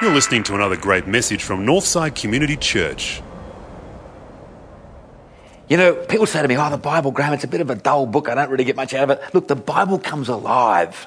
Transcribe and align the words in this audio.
You're 0.00 0.12
listening 0.12 0.42
to 0.44 0.54
another 0.54 0.76
great 0.76 1.06
message 1.06 1.44
from 1.44 1.64
Northside 1.64 2.20
Community 2.20 2.56
Church. 2.56 3.22
You 5.68 5.76
know, 5.76 5.94
people 5.94 6.26
say 6.26 6.42
to 6.42 6.48
me, 6.48 6.56
oh, 6.56 6.70
the 6.70 6.76
Bible, 6.76 7.12
Graham, 7.12 7.32
it's 7.32 7.44
a 7.44 7.48
bit 7.48 7.60
of 7.60 7.70
a 7.70 7.76
dull 7.76 8.06
book. 8.06 8.28
I 8.28 8.34
don't 8.34 8.50
really 8.50 8.64
get 8.64 8.74
much 8.74 8.94
out 8.94 9.10
of 9.10 9.10
it. 9.10 9.34
Look, 9.34 9.46
the 9.46 9.56
Bible 9.56 9.98
comes 9.98 10.28
alive, 10.28 11.06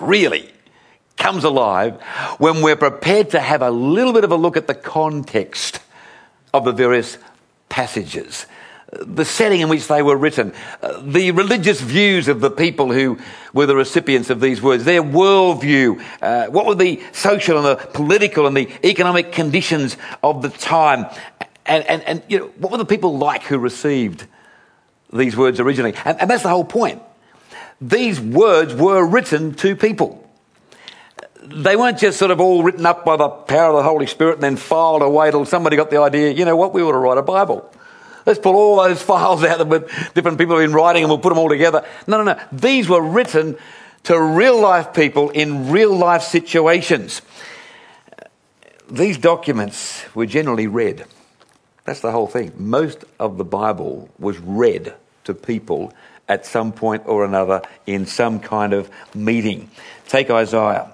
really 0.00 0.52
comes 1.16 1.44
alive 1.44 2.00
when 2.38 2.62
we're 2.62 2.76
prepared 2.76 3.30
to 3.30 3.40
have 3.40 3.62
a 3.62 3.70
little 3.70 4.12
bit 4.12 4.24
of 4.24 4.32
a 4.32 4.36
look 4.36 4.56
at 4.56 4.66
the 4.66 4.74
context 4.74 5.80
of 6.52 6.64
the 6.64 6.72
various 6.72 7.16
passages. 7.68 8.46
The 8.92 9.24
setting 9.24 9.62
in 9.62 9.68
which 9.68 9.88
they 9.88 10.00
were 10.00 10.16
written, 10.16 10.52
uh, 10.80 11.00
the 11.02 11.32
religious 11.32 11.80
views 11.80 12.28
of 12.28 12.40
the 12.40 12.50
people 12.50 12.92
who 12.92 13.18
were 13.52 13.66
the 13.66 13.74
recipients 13.74 14.30
of 14.30 14.40
these 14.40 14.62
words, 14.62 14.84
their 14.84 15.02
worldview, 15.02 16.00
uh, 16.22 16.46
what 16.46 16.66
were 16.66 16.76
the 16.76 17.02
social 17.10 17.56
and 17.58 17.66
the 17.66 17.84
political 17.88 18.46
and 18.46 18.56
the 18.56 18.70
economic 18.84 19.32
conditions 19.32 19.96
of 20.22 20.40
the 20.40 20.50
time, 20.50 21.06
and, 21.66 21.84
and, 21.86 22.02
and 22.04 22.22
you 22.28 22.38
know, 22.38 22.46
what 22.58 22.70
were 22.70 22.78
the 22.78 22.84
people 22.84 23.18
like 23.18 23.42
who 23.42 23.58
received 23.58 24.24
these 25.12 25.36
words 25.36 25.58
originally? 25.58 25.94
And, 26.04 26.20
and 26.20 26.30
that's 26.30 26.44
the 26.44 26.48
whole 26.48 26.64
point. 26.64 27.02
These 27.80 28.20
words 28.20 28.72
were 28.72 29.04
written 29.04 29.54
to 29.54 29.74
people. 29.74 30.22
They 31.42 31.76
weren't 31.76 31.98
just 31.98 32.18
sort 32.18 32.30
of 32.30 32.40
all 32.40 32.62
written 32.62 32.86
up 32.86 33.04
by 33.04 33.16
the 33.16 33.28
power 33.28 33.70
of 33.70 33.76
the 33.76 33.88
Holy 33.88 34.06
Spirit 34.06 34.34
and 34.34 34.42
then 34.42 34.56
filed 34.56 35.02
away 35.02 35.30
till 35.30 35.44
somebody 35.44 35.76
got 35.76 35.90
the 35.90 36.00
idea, 36.00 36.30
you 36.30 36.44
know 36.44 36.56
what, 36.56 36.72
we 36.72 36.82
ought 36.82 36.92
to 36.92 36.98
write 36.98 37.18
a 37.18 37.22
Bible. 37.22 37.70
Let's 38.26 38.40
pull 38.40 38.56
all 38.56 38.82
those 38.82 39.00
files 39.00 39.44
out 39.44 39.66
with 39.68 39.88
different 40.14 40.36
people 40.36 40.58
have 40.58 40.66
been 40.66 40.74
writing 40.74 41.04
and 41.04 41.10
we'll 41.10 41.20
put 41.20 41.28
them 41.30 41.38
all 41.38 41.48
together. 41.48 41.86
No, 42.06 42.22
no, 42.22 42.34
no. 42.34 42.40
These 42.52 42.88
were 42.88 43.00
written 43.00 43.56
to 44.04 44.20
real 44.20 44.60
life 44.60 44.92
people 44.92 45.30
in 45.30 45.70
real 45.70 45.96
life 45.96 46.22
situations. 46.22 47.22
These 48.90 49.18
documents 49.18 50.04
were 50.14 50.26
generally 50.26 50.66
read. 50.66 51.06
That's 51.84 52.00
the 52.00 52.10
whole 52.10 52.26
thing. 52.26 52.52
Most 52.56 53.04
of 53.20 53.38
the 53.38 53.44
Bible 53.44 54.08
was 54.18 54.38
read 54.38 54.94
to 55.24 55.34
people 55.34 55.92
at 56.28 56.44
some 56.44 56.72
point 56.72 57.04
or 57.06 57.24
another 57.24 57.62
in 57.86 58.06
some 58.06 58.40
kind 58.40 58.72
of 58.72 58.90
meeting. 59.14 59.70
Take 60.08 60.30
Isaiah, 60.30 60.92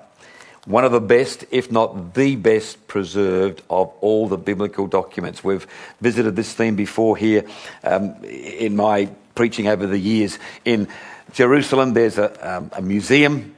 one 0.64 0.84
of 0.84 0.92
the 0.92 1.00
best, 1.00 1.44
if 1.50 1.72
not 1.72 2.14
the 2.14 2.36
best, 2.36 2.86
preserved 2.86 3.62
of 3.68 3.92
all 4.00 4.28
the 4.28 4.38
biblical 4.38 4.86
documents. 4.86 5.42
We've 5.42 5.66
visited 6.00 6.36
this 6.36 6.52
theme 6.52 6.76
before 6.76 7.16
here 7.16 7.44
um, 7.82 8.14
in 8.24 8.76
my 8.76 9.08
preaching 9.34 9.66
over 9.66 9.86
the 9.86 9.98
years. 9.98 10.38
In 10.64 10.88
Jerusalem, 11.32 11.94
there's 11.94 12.18
a, 12.18 12.56
um, 12.56 12.70
a 12.74 12.82
museum 12.82 13.56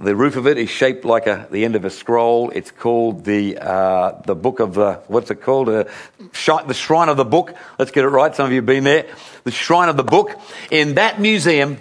the 0.00 0.16
roof 0.16 0.36
of 0.36 0.46
it 0.46 0.58
is 0.58 0.70
shaped 0.70 1.04
like 1.04 1.26
a, 1.26 1.46
the 1.50 1.64
end 1.64 1.76
of 1.76 1.84
a 1.84 1.90
scroll. 1.90 2.50
It's 2.50 2.70
called 2.70 3.24
the, 3.24 3.58
uh, 3.58 4.22
the 4.26 4.34
book 4.34 4.60
of 4.60 4.74
the, 4.74 4.94
what's 5.06 5.30
it 5.30 5.40
called? 5.42 5.68
Uh, 5.68 5.84
the 6.18 6.74
shrine 6.74 7.08
of 7.08 7.16
the 7.16 7.24
book. 7.24 7.54
Let's 7.78 7.90
get 7.90 8.04
it 8.04 8.08
right. 8.08 8.34
Some 8.34 8.46
of 8.46 8.52
you 8.52 8.58
have 8.58 8.66
been 8.66 8.84
there. 8.84 9.06
The 9.44 9.52
shrine 9.52 9.88
of 9.88 9.96
the 9.96 10.04
book. 10.04 10.38
In 10.70 10.94
that 10.94 11.20
museum 11.20 11.80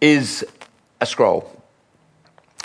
is 0.00 0.46
a 1.00 1.06
scroll. 1.06 1.51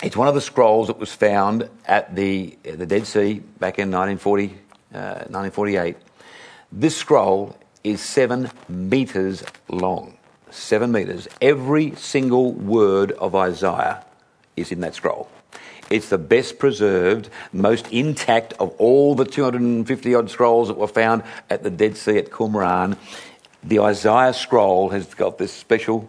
It's 0.04 0.16
one 0.16 0.28
of 0.28 0.36
the 0.36 0.42
scrolls 0.42 0.88
that 0.88 1.00
was 1.00 1.12
found 1.12 1.68
at 1.86 2.16
the, 2.16 2.56
the 2.62 2.86
Dead 2.86 3.08
Sea 3.08 3.40
back 3.60 3.80
in 3.80 3.90
1940, 3.90 4.46
uh, 4.94 5.26
1948. 5.30 5.98
This 6.72 6.96
scroll 6.96 7.58
is 7.84 8.00
seven 8.00 8.52
meters 8.70 9.44
long. 9.68 10.16
Seven 10.52 10.92
meters. 10.92 11.28
Every 11.42 11.96
single 11.96 12.52
word 12.52 13.12
of 13.14 13.34
Isaiah 13.34 14.06
is 14.56 14.72
in 14.72 14.82
that 14.82 14.94
scroll. 14.94 15.30
It's 15.90 16.10
the 16.10 16.20
best 16.20 16.60
preserved, 16.60 17.30
most 17.52 17.88
intact 17.92 18.54
of 18.60 18.76
all 18.78 19.16
the 19.16 19.26
250 19.26 20.14
odd 20.14 20.30
scrolls 20.30 20.68
that 20.68 20.78
were 20.78 20.88
found 20.88 21.24
at 21.50 21.64
the 21.64 21.72
Dead 21.72 21.98
Sea 21.98 22.20
at 22.20 22.30
Qumran. 22.30 22.98
The 23.64 23.80
Isaiah 23.80 24.34
scroll 24.34 24.90
has 24.90 25.16
got 25.16 25.40
this 25.40 25.54
special 25.54 26.08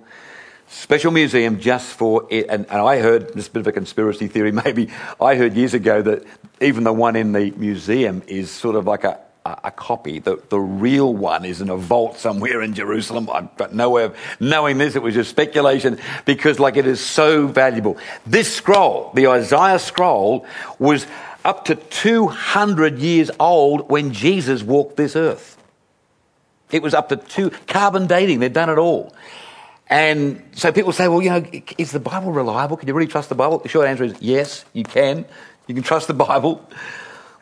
special 0.69 1.11
museum 1.11 1.61
just 1.61 1.93
for 1.93 2.27
it. 2.31 2.47
And, 2.49 2.67
and, 2.67 2.81
I 2.81 3.01
heard 3.01 3.35
this 3.35 3.49
bit 3.49 3.61
of 3.61 3.67
a 3.67 3.73
conspiracy 3.73 4.29
theory, 4.29 4.53
maybe 4.65 4.89
I 5.21 5.35
heard 5.35 5.55
years 5.55 5.75
ago 5.75 6.03
that 6.03 6.25
even 6.61 6.85
the 6.85 6.93
one 6.93 7.17
in 7.17 7.33
the 7.33 7.51
museum 7.53 8.23
is 8.27 8.51
sort 8.51 8.77
of 8.77 8.87
like 8.87 9.05
a, 9.05 9.21
a 9.45 9.71
copy. 9.71 10.19
The, 10.19 10.43
the 10.49 10.61
real 10.61 11.13
one 11.13 11.45
is 11.45 11.61
in 11.61 11.71
a 11.71 11.77
vault 11.77 12.19
somewhere 12.19 12.63
in 12.63 12.75
Jerusalem. 12.75 13.29
I've 13.33 13.57
got 13.57 13.75
no 13.75 13.91
way 13.91 14.05
of 14.05 14.17
knowing 14.41 14.79
this. 14.79 14.97
It 14.97 15.03
was 15.03 15.15
just 15.15 15.31
speculation 15.31 15.99
because, 16.25 16.61
like, 16.61 16.77
it 16.77 16.87
is 16.87 17.05
so 17.05 17.47
valuable. 17.47 17.97
This 18.27 18.55
scroll, 18.55 19.11
the 19.15 19.29
Isaiah 19.29 19.79
scroll, 19.79 20.47
was 20.79 21.07
up 21.45 21.65
to 21.67 21.77
200 21.77 22.99
years 22.99 23.31
old 23.41 23.91
when 23.91 24.13
Jesus 24.13 24.63
walked 24.63 24.97
this 24.97 25.17
earth. 25.17 25.57
It 26.71 26.83
was 26.83 26.93
up 26.93 27.09
to 27.09 27.17
two, 27.17 27.51
carbon 27.67 28.07
dating, 28.07 28.41
they've 28.41 28.53
done 28.53 28.69
it 28.69 28.77
all. 28.77 29.15
And 29.91 30.43
so 30.53 30.71
people 30.71 30.93
say, 30.93 31.09
well, 31.09 31.23
you 31.23 31.31
know, 31.31 31.45
is 31.79 31.93
the 31.93 32.01
Bible 32.01 32.31
reliable? 32.31 32.77
Can 32.77 32.89
you 32.89 32.95
really 32.95 33.11
trust 33.11 33.29
the 33.29 33.35
Bible? 33.35 33.59
The 33.59 33.69
short 33.69 33.87
answer 33.87 34.05
is 34.05 34.15
yes, 34.21 34.65
you 34.73 34.85
can. 34.85 35.25
You 35.67 35.75
can 35.75 35.83
trust 35.83 36.09
the 36.09 36.15
Bible. 36.15 36.67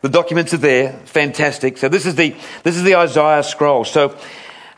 The 0.02 0.08
documents 0.08 0.54
are 0.54 0.58
there. 0.58 0.92
Fantastic. 1.06 1.78
So 1.78 1.88
this 1.88 2.06
is 2.06 2.14
the, 2.14 2.36
this 2.62 2.76
is 2.76 2.84
the 2.84 2.96
Isaiah 2.96 3.42
scroll. 3.42 3.84
So, 3.84 4.16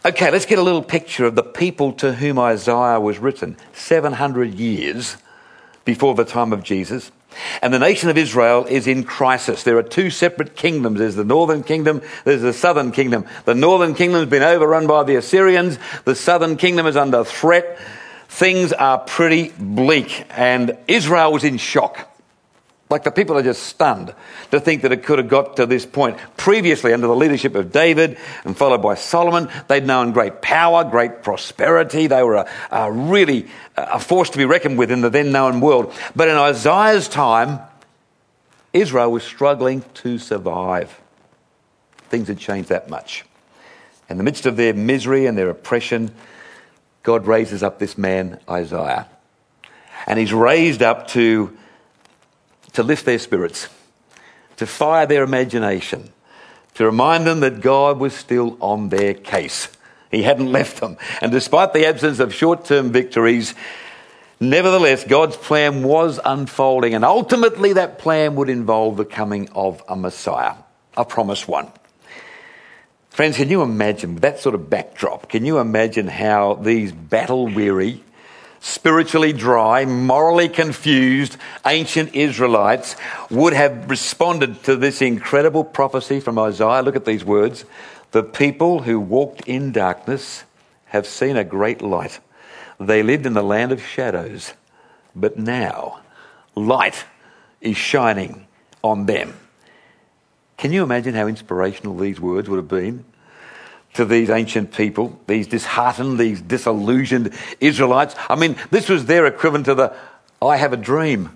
okay, 0.04 0.30
let's 0.30 0.46
get 0.46 0.58
a 0.58 0.62
little 0.62 0.82
picture 0.82 1.26
of 1.26 1.34
the 1.34 1.42
people 1.42 1.92
to 1.94 2.14
whom 2.14 2.38
Isaiah 2.38 3.00
was 3.00 3.18
written 3.18 3.56
700 3.74 4.54
years 4.54 5.16
before 5.84 6.14
the 6.14 6.24
time 6.24 6.52
of 6.52 6.62
Jesus. 6.62 7.10
And 7.62 7.72
the 7.72 7.78
nation 7.78 8.08
of 8.08 8.18
Israel 8.18 8.66
is 8.66 8.86
in 8.86 9.04
crisis. 9.04 9.62
There 9.62 9.78
are 9.78 9.82
two 9.82 10.10
separate 10.10 10.56
kingdoms. 10.56 10.98
There's 10.98 11.14
the 11.14 11.24
northern 11.24 11.62
kingdom, 11.62 12.02
there's 12.24 12.42
the 12.42 12.52
southern 12.52 12.92
kingdom. 12.92 13.26
The 13.44 13.54
northern 13.54 13.94
kingdom 13.94 14.20
has 14.20 14.30
been 14.30 14.42
overrun 14.42 14.86
by 14.86 15.04
the 15.04 15.16
Assyrians, 15.16 15.78
the 16.04 16.14
southern 16.14 16.56
kingdom 16.56 16.86
is 16.86 16.96
under 16.96 17.24
threat. 17.24 17.78
Things 18.28 18.74
are 18.74 18.98
pretty 18.98 19.52
bleak, 19.58 20.26
and 20.30 20.76
Israel 20.86 21.32
was 21.32 21.44
in 21.44 21.56
shock. 21.56 22.17
Like 22.90 23.04
the 23.04 23.10
people 23.10 23.36
are 23.36 23.42
just 23.42 23.64
stunned 23.64 24.14
to 24.50 24.60
think 24.60 24.82
that 24.82 24.92
it 24.92 25.02
could 25.02 25.18
have 25.18 25.28
got 25.28 25.56
to 25.56 25.66
this 25.66 25.84
point. 25.84 26.16
Previously, 26.38 26.94
under 26.94 27.06
the 27.06 27.14
leadership 27.14 27.54
of 27.54 27.70
David 27.70 28.16
and 28.44 28.56
followed 28.56 28.80
by 28.80 28.94
Solomon, 28.94 29.50
they'd 29.68 29.84
known 29.84 30.12
great 30.12 30.40
power, 30.40 30.84
great 30.84 31.22
prosperity. 31.22 32.06
They 32.06 32.22
were 32.22 32.36
a, 32.36 32.50
a 32.70 32.90
really 32.90 33.46
a 33.76 34.00
force 34.00 34.30
to 34.30 34.38
be 34.38 34.46
reckoned 34.46 34.78
with 34.78 34.90
in 34.90 35.02
the 35.02 35.10
then 35.10 35.32
known 35.32 35.60
world. 35.60 35.92
But 36.16 36.28
in 36.28 36.36
Isaiah's 36.36 37.08
time, 37.08 37.60
Israel 38.72 39.12
was 39.12 39.22
struggling 39.22 39.84
to 39.94 40.18
survive. 40.18 40.98
Things 42.08 42.28
had 42.28 42.38
changed 42.38 42.70
that 42.70 42.88
much. 42.88 43.24
In 44.08 44.16
the 44.16 44.24
midst 44.24 44.46
of 44.46 44.56
their 44.56 44.72
misery 44.72 45.26
and 45.26 45.36
their 45.36 45.50
oppression, 45.50 46.10
God 47.02 47.26
raises 47.26 47.62
up 47.62 47.78
this 47.78 47.98
man, 47.98 48.40
Isaiah. 48.48 49.06
And 50.06 50.18
he's 50.18 50.32
raised 50.32 50.82
up 50.82 51.08
to 51.08 51.56
to 52.78 52.84
lift 52.84 53.06
their 53.06 53.18
spirits, 53.18 53.68
to 54.56 54.64
fire 54.64 55.04
their 55.04 55.24
imagination, 55.24 56.12
to 56.74 56.84
remind 56.84 57.26
them 57.26 57.40
that 57.40 57.60
God 57.60 57.98
was 57.98 58.14
still 58.14 58.56
on 58.60 58.88
their 58.88 59.14
case. 59.14 59.66
He 60.12 60.22
hadn't 60.22 60.52
left 60.52 60.78
them. 60.78 60.96
And 61.20 61.32
despite 61.32 61.72
the 61.72 61.86
absence 61.86 62.20
of 62.20 62.32
short 62.32 62.64
term 62.66 62.92
victories, 62.92 63.56
nevertheless, 64.38 65.02
God's 65.02 65.36
plan 65.36 65.82
was 65.82 66.20
unfolding. 66.24 66.94
And 66.94 67.04
ultimately, 67.04 67.72
that 67.72 67.98
plan 67.98 68.36
would 68.36 68.48
involve 68.48 68.96
the 68.96 69.04
coming 69.04 69.48
of 69.56 69.82
a 69.88 69.96
Messiah, 69.96 70.54
a 70.96 71.04
promised 71.04 71.48
one. 71.48 71.72
Friends, 73.10 73.38
can 73.38 73.50
you 73.50 73.62
imagine 73.62 74.14
that 74.20 74.38
sort 74.38 74.54
of 74.54 74.70
backdrop? 74.70 75.28
Can 75.28 75.44
you 75.44 75.58
imagine 75.58 76.06
how 76.06 76.54
these 76.54 76.92
battle 76.92 77.48
weary, 77.48 78.04
spiritually 78.60 79.32
dry, 79.32 79.84
morally 79.84 80.48
confused 80.48 81.36
ancient 81.66 82.14
Israelites 82.14 82.96
would 83.30 83.52
have 83.52 83.88
responded 83.88 84.62
to 84.64 84.76
this 84.76 85.00
incredible 85.02 85.64
prophecy 85.64 86.20
from 86.20 86.38
Isaiah. 86.38 86.82
Look 86.82 86.96
at 86.96 87.04
these 87.04 87.24
words. 87.24 87.64
The 88.10 88.22
people 88.22 88.82
who 88.82 88.98
walked 88.98 89.42
in 89.46 89.72
darkness 89.72 90.44
have 90.86 91.06
seen 91.06 91.36
a 91.36 91.44
great 91.44 91.82
light. 91.82 92.20
They 92.80 93.02
lived 93.02 93.26
in 93.26 93.34
the 93.34 93.42
land 93.42 93.72
of 93.72 93.82
shadows, 93.82 94.54
but 95.14 95.38
now 95.38 96.00
light 96.54 97.04
is 97.60 97.76
shining 97.76 98.46
on 98.82 99.06
them. 99.06 99.34
Can 100.56 100.72
you 100.72 100.82
imagine 100.82 101.14
how 101.14 101.26
inspirational 101.26 101.96
these 101.96 102.20
words 102.20 102.48
would 102.48 102.56
have 102.56 102.68
been? 102.68 103.04
To 103.94 104.04
these 104.04 104.30
ancient 104.30 104.72
people, 104.72 105.18
these 105.26 105.46
disheartened, 105.46 106.18
these 106.18 106.40
disillusioned 106.40 107.32
Israelites. 107.60 108.14
I 108.28 108.36
mean, 108.36 108.56
this 108.70 108.88
was 108.88 109.06
their 109.06 109.26
equivalent 109.26 109.66
to 109.66 109.74
the 109.74 109.96
I 110.40 110.56
have 110.56 110.72
a 110.72 110.76
dream 110.76 111.30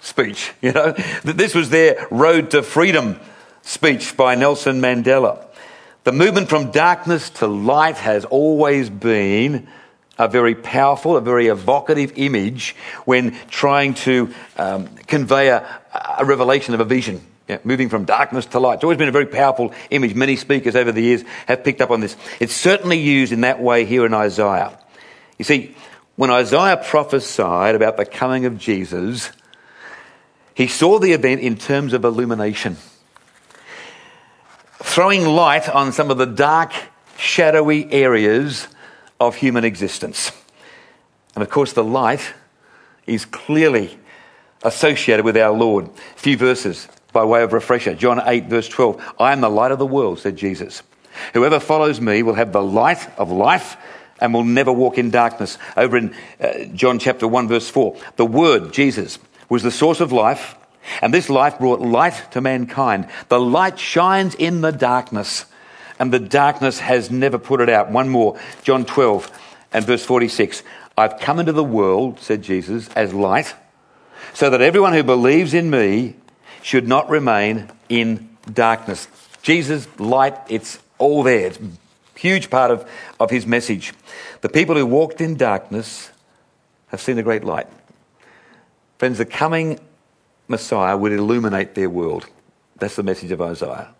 speech, 0.00 0.52
you 0.60 0.72
know. 0.72 0.92
This 1.24 1.54
was 1.54 1.70
their 1.70 2.06
road 2.10 2.50
to 2.52 2.62
freedom 2.62 3.20
speech 3.62 4.16
by 4.16 4.34
Nelson 4.34 4.80
Mandela. 4.80 5.44
The 6.04 6.12
movement 6.12 6.48
from 6.48 6.70
darkness 6.70 7.30
to 7.30 7.46
light 7.46 7.96
has 7.98 8.24
always 8.24 8.88
been 8.88 9.68
a 10.18 10.28
very 10.28 10.54
powerful, 10.54 11.16
a 11.16 11.20
very 11.20 11.46
evocative 11.48 12.12
image 12.16 12.74
when 13.04 13.36
trying 13.48 13.94
to 13.94 14.32
um, 14.56 14.88
convey 15.06 15.48
a, 15.48 15.66
a 16.18 16.24
revelation 16.24 16.74
of 16.74 16.80
a 16.80 16.84
vision. 16.84 17.24
Moving 17.64 17.88
from 17.88 18.04
darkness 18.04 18.46
to 18.46 18.60
light. 18.60 18.74
It's 18.74 18.84
always 18.84 18.98
been 18.98 19.08
a 19.08 19.12
very 19.12 19.26
powerful 19.26 19.72
image. 19.90 20.14
Many 20.14 20.36
speakers 20.36 20.76
over 20.76 20.92
the 20.92 21.02
years 21.02 21.24
have 21.46 21.64
picked 21.64 21.80
up 21.80 21.90
on 21.90 22.00
this. 22.00 22.16
It's 22.38 22.54
certainly 22.54 22.98
used 22.98 23.32
in 23.32 23.40
that 23.42 23.60
way 23.60 23.84
here 23.84 24.06
in 24.06 24.14
Isaiah. 24.14 24.78
You 25.38 25.44
see, 25.44 25.74
when 26.16 26.30
Isaiah 26.30 26.76
prophesied 26.76 27.74
about 27.74 27.96
the 27.96 28.04
coming 28.04 28.44
of 28.44 28.58
Jesus, 28.58 29.30
he 30.54 30.66
saw 30.66 30.98
the 30.98 31.12
event 31.12 31.40
in 31.40 31.56
terms 31.56 31.94
of 31.94 32.04
illumination, 32.04 32.76
throwing 34.82 35.24
light 35.24 35.68
on 35.68 35.92
some 35.92 36.10
of 36.10 36.18
the 36.18 36.26
dark, 36.26 36.72
shadowy 37.16 37.90
areas 37.92 38.68
of 39.18 39.36
human 39.36 39.64
existence. 39.64 40.32
And 41.34 41.42
of 41.42 41.48
course, 41.48 41.72
the 41.72 41.84
light 41.84 42.34
is 43.06 43.24
clearly 43.24 43.98
associated 44.62 45.24
with 45.24 45.36
our 45.36 45.52
Lord. 45.52 45.86
A 45.86 46.18
few 46.18 46.36
verses 46.36 46.88
by 47.12 47.24
way 47.24 47.42
of 47.42 47.52
refresher. 47.52 47.94
John 47.94 48.20
8, 48.24 48.46
verse 48.46 48.68
12. 48.68 49.14
I 49.18 49.32
am 49.32 49.40
the 49.40 49.48
light 49.48 49.72
of 49.72 49.78
the 49.78 49.86
world, 49.86 50.18
said 50.18 50.36
Jesus. 50.36 50.82
Whoever 51.34 51.60
follows 51.60 52.00
me 52.00 52.22
will 52.22 52.34
have 52.34 52.52
the 52.52 52.62
light 52.62 53.06
of 53.18 53.30
life 53.30 53.76
and 54.20 54.34
will 54.34 54.44
never 54.44 54.72
walk 54.72 54.98
in 54.98 55.10
darkness. 55.10 55.58
Over 55.76 55.96
in 55.96 56.14
uh, 56.40 56.64
John 56.74 56.98
chapter 56.98 57.26
1, 57.26 57.48
verse 57.48 57.68
4. 57.68 57.96
The 58.16 58.26
Word, 58.26 58.72
Jesus, 58.72 59.18
was 59.48 59.62
the 59.62 59.70
source 59.70 60.00
of 60.00 60.12
life, 60.12 60.54
and 61.02 61.12
this 61.12 61.28
life 61.28 61.58
brought 61.58 61.80
light 61.80 62.30
to 62.32 62.40
mankind. 62.40 63.08
The 63.28 63.40
light 63.40 63.78
shines 63.78 64.34
in 64.34 64.60
the 64.60 64.72
darkness, 64.72 65.46
and 65.98 66.12
the 66.12 66.18
darkness 66.18 66.80
has 66.80 67.10
never 67.10 67.38
put 67.38 67.60
it 67.60 67.68
out. 67.68 67.90
One 67.90 68.08
more, 68.08 68.38
John 68.62 68.84
12 68.84 69.30
and 69.72 69.84
verse 69.84 70.04
46. 70.04 70.62
I've 70.96 71.18
come 71.18 71.38
into 71.38 71.52
the 71.52 71.64
world, 71.64 72.20
said 72.20 72.42
Jesus, 72.42 72.88
as 72.90 73.14
light, 73.14 73.54
so 74.34 74.50
that 74.50 74.60
everyone 74.60 74.92
who 74.92 75.02
believes 75.02 75.54
in 75.54 75.70
me 75.70 76.16
should 76.62 76.86
not 76.86 77.08
remain 77.08 77.70
in 77.88 78.28
darkness. 78.52 79.08
Jesus' 79.42 79.88
light, 79.98 80.36
it's 80.48 80.78
all 80.98 81.22
there. 81.22 81.46
It's 81.46 81.58
a 81.58 82.18
huge 82.18 82.50
part 82.50 82.70
of, 82.70 82.88
of 83.18 83.30
his 83.30 83.46
message. 83.46 83.92
The 84.42 84.48
people 84.48 84.76
who 84.76 84.86
walked 84.86 85.20
in 85.20 85.36
darkness 85.36 86.10
have 86.88 87.00
seen 87.00 87.18
a 87.18 87.22
great 87.22 87.44
light. 87.44 87.66
Friends, 88.98 89.18
the 89.18 89.24
coming 89.24 89.80
Messiah 90.48 90.96
would 90.96 91.12
illuminate 91.12 91.74
their 91.74 91.88
world. 91.88 92.26
That's 92.76 92.96
the 92.96 93.02
message 93.02 93.30
of 93.30 93.40
Isaiah. 93.40 93.94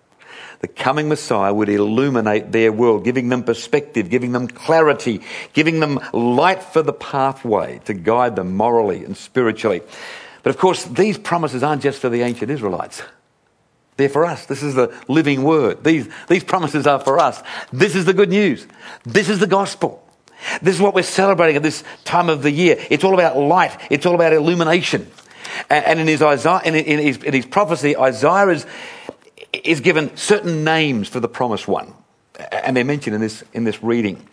The 0.61 0.69
coming 0.69 1.09
Messiah 1.09 1.55
would 1.55 1.71
illuminate 1.71 2.53
their 2.53 2.71
world, 2.71 3.05
giving 3.05 3.31
them 3.31 3.43
perspective, 3.43 4.11
giving 4.11 4.33
them 4.33 4.47
clarity, 4.47 5.23
giving 5.55 5.81
them 5.81 6.01
light 6.13 6.63
for 6.63 6.83
the 6.83 6.93
pathway 6.93 7.81
to 7.87 7.95
guide 7.95 8.37
them 8.37 8.57
morally 8.57 9.05
and 9.05 9.17
spiritually. 9.17 9.81
But 10.43 10.51
of 10.51 10.59
course, 10.59 10.85
these 10.85 11.19
promises 11.19 11.63
aren't 11.63 11.83
just 11.83 12.01
for 12.01 12.09
the 12.09 12.23
ancient 12.23 12.51
Israelites. 12.51 13.03
They're 13.97 14.09
for 14.09 14.25
us. 14.25 14.47
This 14.47 14.63
is 14.63 14.75
the 14.75 14.95
living 15.09 15.43
word. 15.43 15.85
These, 15.85 16.09
these 16.29 16.43
promises 16.43 16.87
are 16.87 17.01
for 17.01 17.19
us. 17.19 17.43
This 17.73 17.95
is 17.95 18.07
the 18.07 18.15
good 18.15 18.31
news. 18.31 18.67
This 19.05 19.29
is 19.29 19.41
the 19.41 19.47
gospel. 19.47 20.03
This 20.63 20.75
is 20.75 20.81
what 20.81 20.95
we're 20.95 21.03
celebrating 21.03 21.57
at 21.57 21.63
this 21.63 21.85
time 22.05 22.31
of 22.31 22.43
the 22.43 22.51
year. 22.51 22.79
It's 22.89 23.05
all 23.05 23.13
about 23.13 23.37
light. 23.37 23.79
It's 23.91 24.07
all 24.07 24.15
about 24.15 24.33
illumination. 24.33 25.11
And, 25.69 26.01
in, 26.01 26.07
his 26.07 26.23
Isaiah, 26.23 26.63
in, 26.65 26.75
in, 26.75 26.99
his, 26.99 27.23
in 27.23 27.35
his 27.35 27.45
prophecy, 27.45 27.97
Isaiah 27.97 28.49
is, 28.49 28.67
is 29.53 29.81
given 29.81 30.17
certain 30.17 30.65
names 30.65 31.09
for 31.09 31.21
the 31.21 31.29
promised 31.29 31.69
one. 31.69 31.93
And 32.51 32.77
they're 32.77 32.85
mentioned 32.85 33.15
in 33.15 33.21
this, 33.21 33.45
in 33.53 33.65
this 33.65 33.83
reading. 33.83 34.27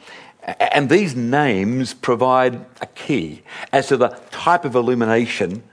And 0.44 0.90
these 0.90 1.14
names 1.14 1.94
provide 1.94 2.66
a 2.80 2.86
key 2.86 3.42
as 3.74 3.88
to 3.88 3.98
the 3.98 4.18
type 4.32 4.64
of 4.64 4.76
illumination 4.76 5.64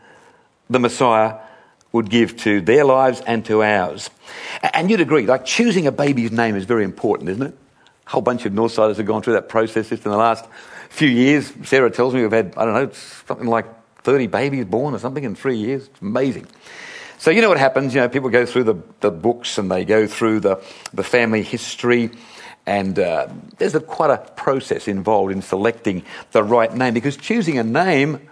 the 0.68 0.78
Messiah 0.78 1.38
would 1.92 2.10
give 2.10 2.36
to 2.38 2.60
their 2.60 2.84
lives 2.84 3.20
and 3.20 3.44
to 3.46 3.62
ours. 3.62 4.10
And 4.62 4.90
you'd 4.90 5.00
agree, 5.00 5.26
like 5.26 5.44
choosing 5.44 5.86
a 5.86 5.92
baby's 5.92 6.32
name 6.32 6.56
is 6.56 6.64
very 6.64 6.84
important, 6.84 7.30
isn't 7.30 7.46
it? 7.46 7.58
A 8.06 8.10
whole 8.10 8.22
bunch 8.22 8.44
of 8.46 8.52
Northsiders 8.52 8.96
have 8.96 9.06
gone 9.06 9.22
through 9.22 9.34
that 9.34 9.48
process 9.48 9.88
just 9.88 10.04
in 10.04 10.10
the 10.10 10.16
last 10.16 10.44
few 10.90 11.08
years. 11.08 11.52
Sarah 11.62 11.90
tells 11.90 12.14
me 12.14 12.22
we've 12.22 12.32
had, 12.32 12.54
I 12.56 12.64
don't 12.64 12.74
know, 12.74 12.90
something 13.26 13.46
like 13.46 13.66
30 14.02 14.26
babies 14.26 14.64
born 14.64 14.94
or 14.94 14.98
something 14.98 15.24
in 15.24 15.34
three 15.34 15.56
years. 15.56 15.86
It's 15.86 16.02
amazing. 16.02 16.46
So 17.18 17.30
you 17.30 17.40
know 17.40 17.48
what 17.48 17.58
happens, 17.58 17.94
you 17.94 18.00
know, 18.00 18.08
people 18.08 18.28
go 18.28 18.44
through 18.44 18.64
the, 18.64 18.74
the 19.00 19.10
books 19.10 19.56
and 19.56 19.70
they 19.70 19.84
go 19.84 20.06
through 20.06 20.40
the, 20.40 20.62
the 20.92 21.04
family 21.04 21.42
history 21.42 22.10
and 22.66 22.98
uh, 22.98 23.28
there's 23.58 23.74
a, 23.74 23.80
quite 23.80 24.10
a 24.10 24.18
process 24.32 24.88
involved 24.88 25.32
in 25.32 25.42
selecting 25.42 26.02
the 26.32 26.42
right 26.42 26.74
name 26.74 26.94
because 26.94 27.16
choosing 27.16 27.58
a 27.58 27.64
name 27.64 28.28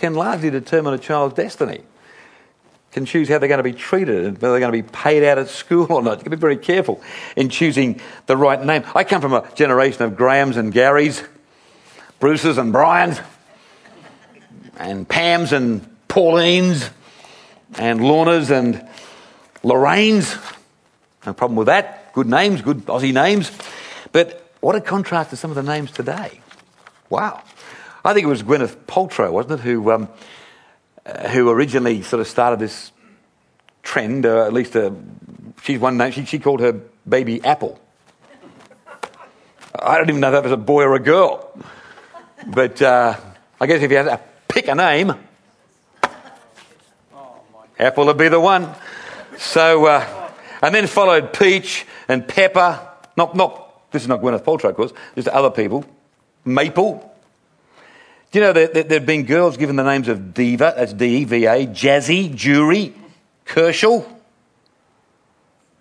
can 0.00 0.14
largely 0.14 0.50
determine 0.50 0.94
a 0.94 0.98
child's 0.98 1.34
destiny. 1.34 1.82
Can 2.90 3.04
choose 3.04 3.28
how 3.28 3.38
they're 3.38 3.48
going 3.48 3.58
to 3.58 3.62
be 3.62 3.72
treated 3.72 4.24
and 4.24 4.38
whether 4.38 4.52
they're 4.52 4.60
going 4.60 4.72
to 4.72 4.82
be 4.82 4.88
paid 4.90 5.22
out 5.22 5.38
at 5.38 5.48
school 5.48 5.86
or 5.92 6.02
not. 6.02 6.18
You 6.18 6.24
can 6.24 6.30
be 6.30 6.36
very 6.36 6.56
careful 6.56 7.00
in 7.36 7.50
choosing 7.50 8.00
the 8.26 8.36
right 8.36 8.60
name. 8.64 8.82
I 8.96 9.04
come 9.04 9.20
from 9.20 9.32
a 9.32 9.48
generation 9.54 10.02
of 10.02 10.16
Grahams 10.16 10.56
and 10.56 10.72
Garys, 10.72 11.24
Bruces 12.18 12.58
and 12.58 12.72
Brians, 12.72 13.20
and 14.76 15.06
Pams 15.06 15.52
and 15.52 15.86
Paulines, 16.08 16.90
and 17.78 18.00
Lornas 18.00 18.50
and 18.50 18.88
Lorraines. 19.62 20.34
No 21.24 21.34
problem 21.34 21.56
with 21.56 21.66
that. 21.66 22.12
Good 22.14 22.26
names, 22.26 22.62
good 22.62 22.86
Aussie 22.86 23.12
names. 23.12 23.52
But 24.10 24.50
what 24.60 24.74
a 24.74 24.80
contrast 24.80 25.30
to 25.30 25.36
some 25.36 25.50
of 25.50 25.54
the 25.54 25.62
names 25.62 25.92
today. 25.92 26.40
Wow. 27.08 27.42
I 28.04 28.14
think 28.14 28.24
it 28.24 28.28
was 28.28 28.42
Gwyneth 28.42 28.76
Paltrow, 28.86 29.30
wasn't 29.30 29.60
it, 29.60 29.62
who, 29.62 29.90
um, 29.90 30.08
uh, 31.04 31.28
who 31.28 31.50
originally 31.50 32.02
sort 32.02 32.20
of 32.20 32.28
started 32.28 32.58
this 32.58 32.92
trend, 33.82 34.24
or 34.24 34.44
at 34.44 34.52
least 34.52 34.74
uh, 34.74 34.90
she's 35.62 35.78
one 35.78 35.96
name, 35.96 36.12
she, 36.12 36.24
she 36.24 36.38
called 36.38 36.60
her 36.60 36.80
baby 37.06 37.44
Apple. 37.44 37.78
I 39.78 39.98
don't 39.98 40.08
even 40.08 40.20
know 40.20 40.28
if 40.28 40.32
that 40.32 40.42
was 40.42 40.52
a 40.52 40.56
boy 40.56 40.82
or 40.82 40.94
a 40.94 41.00
girl. 41.00 41.52
But 42.46 42.80
uh, 42.80 43.16
I 43.60 43.66
guess 43.66 43.82
if 43.82 43.90
you 43.90 43.96
had 43.98 44.04
to 44.04 44.20
pick 44.48 44.68
a 44.68 44.74
name, 44.74 45.14
Apple 47.78 48.06
would 48.06 48.18
be 48.18 48.28
the 48.28 48.40
one. 48.40 48.74
So, 49.36 49.86
uh, 49.86 50.30
and 50.62 50.74
then 50.74 50.86
followed 50.86 51.32
Peach 51.32 51.86
and 52.08 52.26
Pepper. 52.26 52.80
Not, 53.16 53.34
not, 53.34 53.90
this 53.90 54.02
is 54.02 54.08
not 54.08 54.20
Gwyneth 54.20 54.42
Paltrow, 54.42 54.70
of 54.70 54.76
course, 54.76 54.92
just 55.14 55.28
other 55.28 55.50
people. 55.50 55.84
Maple. 56.44 57.09
Do 58.30 58.38
you 58.38 58.44
know 58.44 58.52
that 58.52 58.74
there, 58.74 58.98
have 59.00 59.06
been 59.06 59.24
girls 59.24 59.56
given 59.56 59.74
the 59.74 59.82
names 59.82 60.06
of 60.06 60.32
Diva, 60.34 60.74
that's 60.76 60.92
D 60.92 61.22
E 61.22 61.24
V 61.24 61.46
A, 61.46 61.66
Jazzy, 61.66 62.32
Jury, 62.32 62.94
Kershal? 63.44 64.06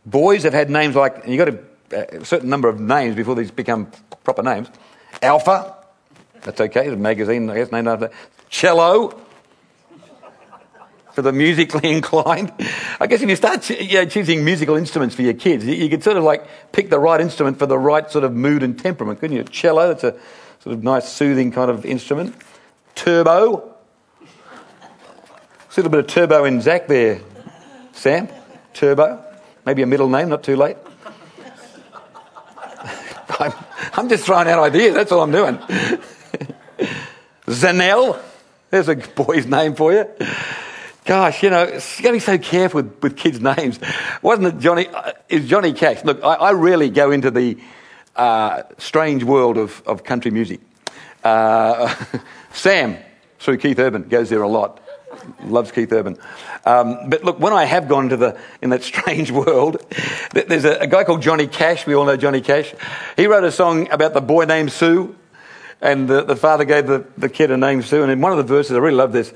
Boys 0.03 0.43
have 0.43 0.53
had 0.53 0.71
names 0.71 0.95
like, 0.95 1.27
you've 1.27 1.37
got 1.37 1.49
a, 1.49 2.17
uh, 2.17 2.21
a 2.21 2.25
certain 2.25 2.49
number 2.49 2.67
of 2.67 2.79
names 2.79 3.15
before 3.15 3.35
these 3.35 3.51
become 3.51 3.91
proper 4.23 4.41
names. 4.41 4.67
Alpha, 5.21 5.75
that's 6.41 6.59
okay, 6.59 6.85
it's 6.85 6.93
a 6.93 6.97
magazine, 6.97 7.47
I 7.51 7.55
guess, 7.55 7.71
named 7.71 7.87
after 7.87 8.09
Cello, 8.49 9.19
for 11.11 11.21
the 11.21 11.31
musically 11.31 11.91
inclined. 11.95 12.51
I 12.99 13.05
guess 13.05 13.21
if 13.21 13.29
you 13.29 13.35
start 13.35 13.69
you 13.69 13.93
know, 13.93 14.05
choosing 14.05 14.43
musical 14.43 14.75
instruments 14.75 15.13
for 15.13 15.21
your 15.21 15.35
kids, 15.35 15.65
you, 15.65 15.75
you 15.75 15.87
could 15.87 16.03
sort 16.03 16.17
of 16.17 16.23
like 16.23 16.47
pick 16.71 16.89
the 16.89 16.99
right 16.99 17.21
instrument 17.21 17.59
for 17.59 17.67
the 17.67 17.77
right 17.77 18.09
sort 18.09 18.23
of 18.23 18.33
mood 18.33 18.63
and 18.63 18.79
temperament, 18.79 19.19
couldn't 19.19 19.37
you? 19.37 19.43
Cello, 19.43 19.89
that's 19.89 20.03
a 20.03 20.15
sort 20.59 20.75
of 20.75 20.83
nice, 20.83 21.07
soothing 21.07 21.51
kind 21.51 21.71
of 21.71 21.85
instrument. 21.85 22.35
Turbo. 22.95 23.75
See 25.69 25.81
a 25.81 25.83
little 25.83 25.91
bit 25.91 25.99
of 26.01 26.07
turbo 26.07 26.45
in 26.45 26.61
Zach 26.61 26.87
there, 26.87 27.21
Sam. 27.93 28.27
Turbo. 28.73 29.23
Maybe 29.65 29.81
a 29.83 29.87
middle 29.87 30.09
name, 30.09 30.29
not 30.29 30.43
too 30.43 30.55
late. 30.55 30.77
I'm, 33.39 33.53
I'm 33.93 34.09
just 34.09 34.25
throwing 34.25 34.47
out 34.47 34.59
ideas, 34.59 34.95
that's 34.95 35.11
all 35.11 35.21
I'm 35.21 35.31
doing. 35.31 35.57
Zanel. 37.47 38.19
There's 38.69 38.87
a 38.87 38.95
boy's 38.95 39.47
name 39.47 39.75
for 39.75 39.93
you. 39.93 40.05
Gosh, 41.05 41.41
you 41.41 41.49
know, 41.49 41.65
you 41.65 41.71
got 41.73 42.03
to 42.03 42.11
be 42.11 42.19
so 42.19 42.37
careful 42.37 42.83
with, 42.83 43.01
with 43.01 43.17
kids' 43.17 43.41
names. 43.41 43.79
Wasn't 44.21 44.47
it 44.47 44.59
Johnny? 44.59 44.87
Uh, 44.87 45.13
is 45.27 45.47
Johnny 45.47 45.73
Cash? 45.73 46.03
Look, 46.03 46.23
I, 46.23 46.35
I 46.35 46.51
rarely 46.51 46.89
go 46.89 47.09
into 47.09 47.31
the 47.31 47.57
uh, 48.19 48.63
strange 48.77 49.23
world 49.23 49.57
of, 49.57 49.81
of 49.85 50.03
country 50.03 50.29
music. 50.29 50.59
Uh, 51.23 51.95
Sam, 52.53 52.97
through 53.39 53.57
Keith 53.57 53.79
Urban, 53.79 54.03
goes 54.03 54.29
there 54.29 54.41
a 54.41 54.47
lot. 54.47 54.81
Loves 55.43 55.71
Keith 55.71 55.91
Urban. 55.91 56.17
Um, 56.65 57.09
but 57.09 57.23
look, 57.23 57.39
when 57.39 57.53
I 57.53 57.65
have 57.65 57.87
gone 57.87 58.09
to 58.09 58.17
the 58.17 58.37
in 58.61 58.69
that 58.71 58.83
strange 58.91 59.31
world, 59.31 59.83
there's 60.33 60.65
a, 60.65 60.79
a, 60.79 60.87
guy 60.87 61.03
called 61.03 61.21
Johnny 61.21 61.47
Cash. 61.47 61.87
We 61.87 61.93
all 61.93 62.05
know 62.05 62.17
Johnny 62.17 62.41
Cash. 62.41 62.73
He 63.15 63.25
wrote 63.25 63.43
a 63.43 63.51
song 63.51 63.89
about 63.89 64.13
the 64.13 64.21
boy 64.21 64.45
named 64.45 64.71
Sue, 64.71 65.15
and 65.81 66.07
the, 66.07 66.23
the 66.23 66.35
father 66.35 66.65
gave 66.65 66.87
the, 66.87 67.05
the 67.17 67.29
kid 67.29 67.51
a 67.51 67.57
name 67.57 67.81
Sue. 67.81 68.03
And 68.03 68.11
in 68.11 68.21
one 68.21 68.31
of 68.31 68.37
the 68.37 68.43
verses, 68.43 68.73
I 68.73 68.79
really 68.79 68.97
love 68.97 69.13
this. 69.13 69.33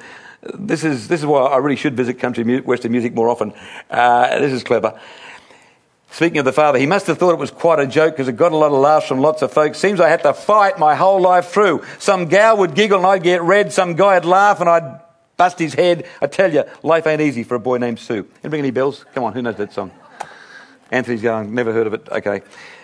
This 0.54 0.84
is 0.84 1.08
this 1.08 1.22
is 1.22 1.26
why 1.26 1.44
I 1.44 1.58
really 1.58 1.78
should 1.78 1.96
visit 1.96 2.20
country 2.20 2.44
mu- 2.44 2.62
western 2.64 2.92
music 2.92 3.14
more 3.14 3.30
often. 3.30 3.54
Uh, 3.90 4.40
this 4.40 4.52
is 4.52 4.64
clever. 4.64 5.00
Speaking 6.14 6.38
of 6.38 6.46
the 6.46 6.54
father, 6.54 6.78
he 6.78 6.86
must 6.86 7.08
have 7.08 7.18
thought 7.18 7.32
it 7.32 7.40
was 7.40 7.50
quite 7.50 7.80
a 7.80 7.88
joke 7.88 8.14
because 8.14 8.28
it 8.28 8.36
got 8.36 8.52
a 8.52 8.56
lot 8.56 8.72
of 8.72 8.78
laughs 8.78 9.08
from 9.08 9.20
lots 9.20 9.42
of 9.42 9.52
folks. 9.52 9.80
Seems 9.80 10.00
I 10.00 10.10
had 10.10 10.22
to 10.22 10.34
fight 10.36 10.78
my 10.78 10.94
whole 10.94 11.20
life 11.20 11.48
through. 11.48 11.84
Some 11.98 12.28
gal 12.28 12.58
would 12.58 12.76
giggle 12.76 13.00
and 13.00 13.08
I'd 13.08 13.24
get 13.24 13.42
red. 13.42 13.74
Some 13.74 13.96
guy'd 13.96 14.24
laugh 14.24 14.62
and 14.62 14.70
I'd 14.70 15.02
bust 15.38 15.58
his 15.58 15.74
head. 15.74 16.06
I 16.22 16.28
tell 16.28 16.54
you, 16.54 16.66
life 16.84 17.08
ain't 17.08 17.20
easy 17.20 17.44
for 17.44 17.56
a 17.56 17.60
boy 17.60 17.80
named 17.80 17.98
Sue. 17.98 18.28
Any 18.44 18.52
ring 18.52 18.60
any 18.60 18.70
bells? 18.70 19.04
Come 19.16 19.24
on, 19.24 19.34
who 19.34 19.42
knows 19.42 19.56
that 19.56 19.74
song? 19.74 19.90
Anthony's 20.92 21.24
going, 21.24 21.56
never 21.56 21.74
heard 21.74 21.88
of 21.88 21.96
it. 21.96 22.08
Okay. 22.08 22.44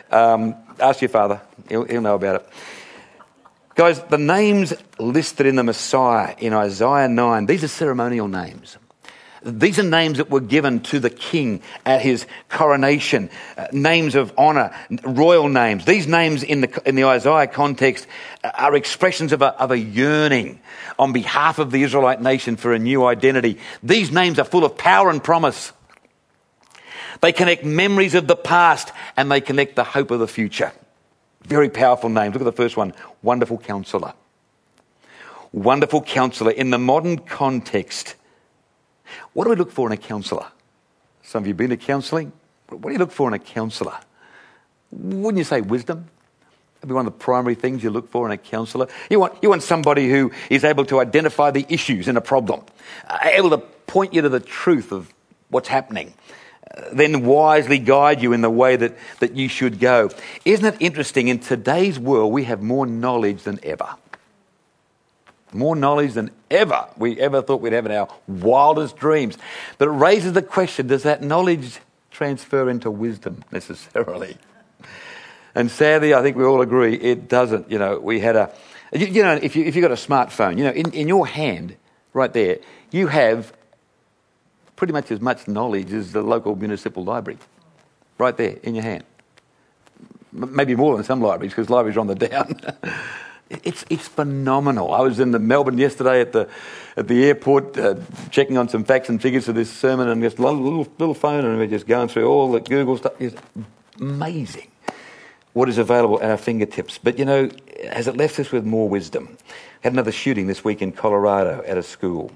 Um, 0.09 0.55
ask 0.79 0.99
your 0.99 1.09
father, 1.09 1.39
he'll, 1.67 1.83
he'll 1.83 2.01
know 2.01 2.15
about 2.15 2.37
it. 2.37 2.49
Guys, 3.75 4.01
the 4.05 4.17
names 4.17 4.73
listed 4.97 5.45
in 5.45 5.55
the 5.55 5.63
Messiah 5.63 6.33
in 6.39 6.53
Isaiah 6.53 7.07
9, 7.07 7.45
these 7.45 7.63
are 7.63 7.67
ceremonial 7.67 8.27
names. 8.27 8.77
These 9.43 9.79
are 9.79 9.83
names 9.83 10.17
that 10.17 10.29
were 10.29 10.41
given 10.41 10.81
to 10.81 10.99
the 10.99 11.09
king 11.09 11.61
at 11.85 12.01
his 12.01 12.25
coronation, 12.49 13.29
uh, 13.57 13.67
names 13.71 14.15
of 14.15 14.33
honor, 14.37 14.75
royal 15.03 15.47
names. 15.47 15.85
These 15.85 16.07
names 16.07 16.43
in 16.43 16.61
the, 16.61 16.81
in 16.85 16.95
the 16.95 17.05
Isaiah 17.05 17.47
context 17.47 18.05
are 18.43 18.75
expressions 18.75 19.31
of 19.31 19.41
a, 19.41 19.59
of 19.59 19.71
a 19.71 19.77
yearning 19.77 20.59
on 20.97 21.13
behalf 21.13 21.57
of 21.59 21.71
the 21.71 21.83
Israelite 21.83 22.21
nation 22.21 22.57
for 22.57 22.73
a 22.73 22.79
new 22.79 23.05
identity. 23.05 23.59
These 23.81 24.11
names 24.11 24.39
are 24.39 24.45
full 24.45 24.65
of 24.65 24.77
power 24.77 25.09
and 25.09 25.23
promise. 25.23 25.71
They 27.21 27.31
connect 27.31 27.63
memories 27.63 28.15
of 28.15 28.27
the 28.27 28.35
past 28.35 28.91
and 29.15 29.31
they 29.31 29.41
connect 29.41 29.75
the 29.75 29.83
hope 29.83 30.11
of 30.11 30.19
the 30.19 30.27
future. 30.27 30.73
Very 31.43 31.69
powerful 31.69 32.09
names. 32.09 32.33
Look 32.33 32.41
at 32.41 32.45
the 32.45 32.51
first 32.51 32.75
one 32.75 32.93
Wonderful 33.21 33.57
Counselor. 33.57 34.13
Wonderful 35.51 36.01
Counselor. 36.01 36.51
In 36.51 36.69
the 36.69 36.77
modern 36.77 37.17
context, 37.17 38.15
what 39.33 39.45
do 39.45 39.51
we 39.51 39.55
look 39.55 39.71
for 39.71 39.87
in 39.87 39.93
a 39.93 39.97
counsellor? 39.97 40.47
Some 41.23 41.43
of 41.43 41.47
you 41.47 41.51
have 41.51 41.57
been 41.57 41.69
to 41.69 41.77
counselling. 41.77 42.31
What 42.69 42.83
do 42.83 42.91
you 42.91 42.97
look 42.97 43.11
for 43.11 43.27
in 43.27 43.33
a 43.33 43.39
counsellor? 43.39 43.97
Wouldn't 44.91 45.37
you 45.37 45.43
say 45.43 45.61
wisdom? 45.61 46.07
That'd 46.75 46.89
be 46.89 46.93
one 46.93 47.05
of 47.05 47.13
the 47.13 47.19
primary 47.19 47.55
things 47.55 47.83
you 47.83 47.89
look 47.89 48.09
for 48.09 48.25
in 48.25 48.31
a 48.31 48.37
counsellor. 48.37 48.87
You 49.09 49.19
want, 49.19 49.37
you 49.41 49.49
want 49.49 49.63
somebody 49.63 50.09
who 50.09 50.31
is 50.49 50.63
able 50.63 50.85
to 50.85 50.99
identify 50.99 51.51
the 51.51 51.65
issues 51.67 52.07
in 52.07 52.15
a 52.15 52.21
problem, 52.21 52.63
uh, 53.07 53.17
able 53.23 53.49
to 53.49 53.57
point 53.57 54.13
you 54.13 54.21
to 54.21 54.29
the 54.29 54.39
truth 54.39 54.91
of 54.91 55.13
what's 55.49 55.67
happening, 55.67 56.13
uh, 56.75 56.83
then 56.93 57.25
wisely 57.25 57.79
guide 57.79 58.21
you 58.21 58.31
in 58.33 58.41
the 58.41 58.49
way 58.49 58.75
that, 58.77 58.97
that 59.19 59.35
you 59.35 59.49
should 59.49 59.79
go. 59.79 60.09
Isn't 60.45 60.73
it 60.73 60.77
interesting? 60.79 61.27
In 61.27 61.39
today's 61.39 61.99
world, 61.99 62.31
we 62.31 62.45
have 62.45 62.61
more 62.61 62.85
knowledge 62.85 63.43
than 63.43 63.59
ever 63.63 63.95
more 65.53 65.75
knowledge 65.75 66.13
than 66.13 66.31
ever 66.51 66.87
we 66.97 67.19
ever 67.19 67.41
thought 67.41 67.61
we'd 67.61 67.73
have 67.73 67.85
in 67.85 67.91
our 67.91 68.07
wildest 68.27 68.97
dreams. 68.97 69.37
But 69.77 69.87
it 69.87 69.91
raises 69.91 70.33
the 70.33 70.41
question 70.41 70.87
does 70.87 71.03
that 71.03 71.21
knowledge 71.21 71.79
transfer 72.11 72.69
into 72.69 72.91
wisdom 72.91 73.43
necessarily? 73.51 74.37
And 75.55 75.71
sadly, 75.71 76.13
I 76.13 76.21
think 76.21 76.37
we 76.37 76.45
all 76.45 76.61
agree 76.61 76.95
it 76.95 77.27
doesn't. 77.27 77.71
You 77.71 77.79
know, 77.79 77.99
we 77.99 78.19
had 78.19 78.35
a, 78.35 78.53
you, 78.93 79.07
you 79.07 79.23
know, 79.23 79.33
if, 79.41 79.55
you, 79.55 79.65
if 79.65 79.75
you've 79.75 79.83
got 79.83 79.91
a 79.91 79.95
smartphone, 79.95 80.57
you 80.57 80.63
know, 80.63 80.71
in, 80.71 80.91
in 80.91 81.07
your 81.07 81.27
hand, 81.27 81.75
right 82.13 82.31
there, 82.31 82.59
you 82.91 83.07
have 83.07 83.53
pretty 84.75 84.93
much 84.93 85.11
as 85.11 85.19
much 85.19 85.47
knowledge 85.47 85.91
as 85.91 86.13
the 86.13 86.21
local 86.21 86.55
municipal 86.55 87.03
library, 87.03 87.39
right 88.17 88.37
there 88.37 88.57
in 88.63 88.75
your 88.75 88.83
hand. 88.83 89.03
Maybe 90.31 90.75
more 90.75 90.95
than 90.95 91.03
some 91.03 91.21
libraries 91.21 91.51
because 91.51 91.69
libraries 91.69 91.97
are 91.97 92.01
on 92.01 92.07
the 92.07 92.15
down. 92.27 92.59
It's, 93.49 93.83
it's 93.89 94.07
phenomenal. 94.07 94.93
I 94.93 95.01
was 95.01 95.19
in 95.19 95.31
the 95.31 95.39
Melbourne 95.39 95.79
yesterday 95.79 96.21
at 96.21 96.33
the, 96.33 96.47
at 96.95 97.07
the 97.07 97.25
airport 97.25 97.77
uh, 97.77 97.95
checking 98.29 98.57
on 98.57 98.69
some 98.69 98.83
facts 98.83 99.09
and 99.09 99.19
figures 99.19 99.45
for 99.45 99.53
this 99.53 99.71
sermon 99.71 100.07
and 100.07 100.21
just 100.21 100.37
a 100.37 100.41
little, 100.43 100.87
little 100.99 101.15
phone 101.15 101.43
and 101.45 101.57
we're 101.57 101.67
just 101.67 101.87
going 101.87 102.09
through 102.09 102.27
all 102.27 102.51
the 102.51 102.59
Google 102.59 102.97
stuff. 102.97 103.13
It's 103.19 103.35
amazing 103.99 104.69
what 105.53 105.67
is 105.67 105.77
available 105.77 106.21
at 106.21 106.29
our 106.29 106.37
fingertips. 106.37 106.99
But 106.99 107.17
you 107.17 107.25
know, 107.25 107.49
has 107.91 108.07
it 108.07 108.15
left 108.15 108.39
us 108.39 108.51
with 108.51 108.65
more 108.65 108.87
wisdom? 108.87 109.37
Had 109.81 109.93
another 109.93 110.11
shooting 110.11 110.47
this 110.47 110.63
week 110.63 110.81
in 110.81 110.91
Colorado 110.91 111.63
at 111.65 111.77
a 111.77 111.83
school. 111.83 112.31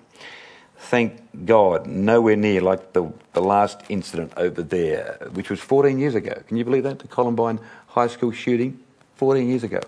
Thank 0.77 1.45
God, 1.45 1.87
nowhere 1.87 2.35
near 2.35 2.61
like 2.61 2.93
the, 2.93 3.11
the 3.33 3.41
last 3.41 3.81
incident 3.87 4.33
over 4.35 4.61
there, 4.61 5.17
which 5.33 5.49
was 5.49 5.59
14 5.59 5.97
years 5.97 6.15
ago. 6.15 6.41
Can 6.47 6.57
you 6.57 6.65
believe 6.65 6.83
that? 6.83 6.99
The 6.99 7.07
Columbine 7.07 7.59
High 7.87 8.07
School 8.07 8.31
shooting, 8.31 8.79
14 9.15 9.47
years 9.47 9.63
ago. 9.63 9.79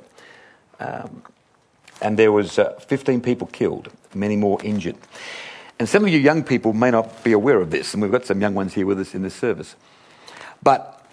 Um, 0.80 1.24
and 2.02 2.18
there 2.20 2.32
was 2.32 2.60
uh, 2.60 2.74
15 2.74 3.22
people 3.22 3.48
killed, 3.48 3.90
many 4.14 4.36
more 4.36 4.62
injured. 4.64 4.98
And 5.80 5.90
some 5.90 6.04
of 6.04 6.10
you 6.10 6.20
young 6.20 6.44
people 6.44 6.74
may 6.74 6.92
not 6.92 7.24
be 7.24 7.32
aware 7.32 7.60
of 7.60 7.72
this, 7.72 7.94
and 7.94 8.02
we've 8.02 8.12
got 8.12 8.26
some 8.26 8.42
young 8.42 8.54
ones 8.54 8.74
here 8.74 8.86
with 8.86 9.00
us 9.00 9.14
in 9.14 9.24
this 9.24 9.36
service. 9.36 9.76
But 10.64 11.04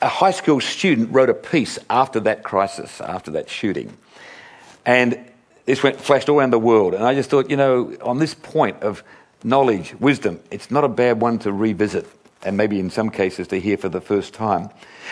a 0.00 0.08
high 0.08 0.32
school 0.32 0.60
student 0.60 1.12
wrote 1.12 1.30
a 1.30 1.34
piece 1.34 1.78
after 1.88 2.20
that 2.20 2.42
crisis, 2.42 3.00
after 3.00 3.30
that 3.32 3.48
shooting. 3.48 3.96
And 4.84 5.18
this 5.64 5.82
went 5.82 6.00
flashed 6.00 6.28
all 6.28 6.40
around 6.40 6.50
the 6.50 6.58
world. 6.58 6.94
And 6.94 7.04
I 7.04 7.14
just 7.14 7.30
thought, 7.30 7.48
you 7.50 7.56
know, 7.56 7.96
on 8.02 8.18
this 8.18 8.34
point 8.34 8.82
of 8.82 9.02
knowledge, 9.44 9.94
wisdom, 10.00 10.40
it's 10.50 10.70
not 10.70 10.84
a 10.84 10.88
bad 10.88 11.20
one 11.20 11.38
to 11.40 11.52
revisit 11.52 12.06
and 12.44 12.56
maybe 12.56 12.80
in 12.80 12.90
some 12.90 13.10
cases 13.10 13.48
to 13.48 13.60
hear 13.60 13.76
for 13.76 13.88
the 13.88 14.00
first 14.00 14.34
time. 14.34 14.70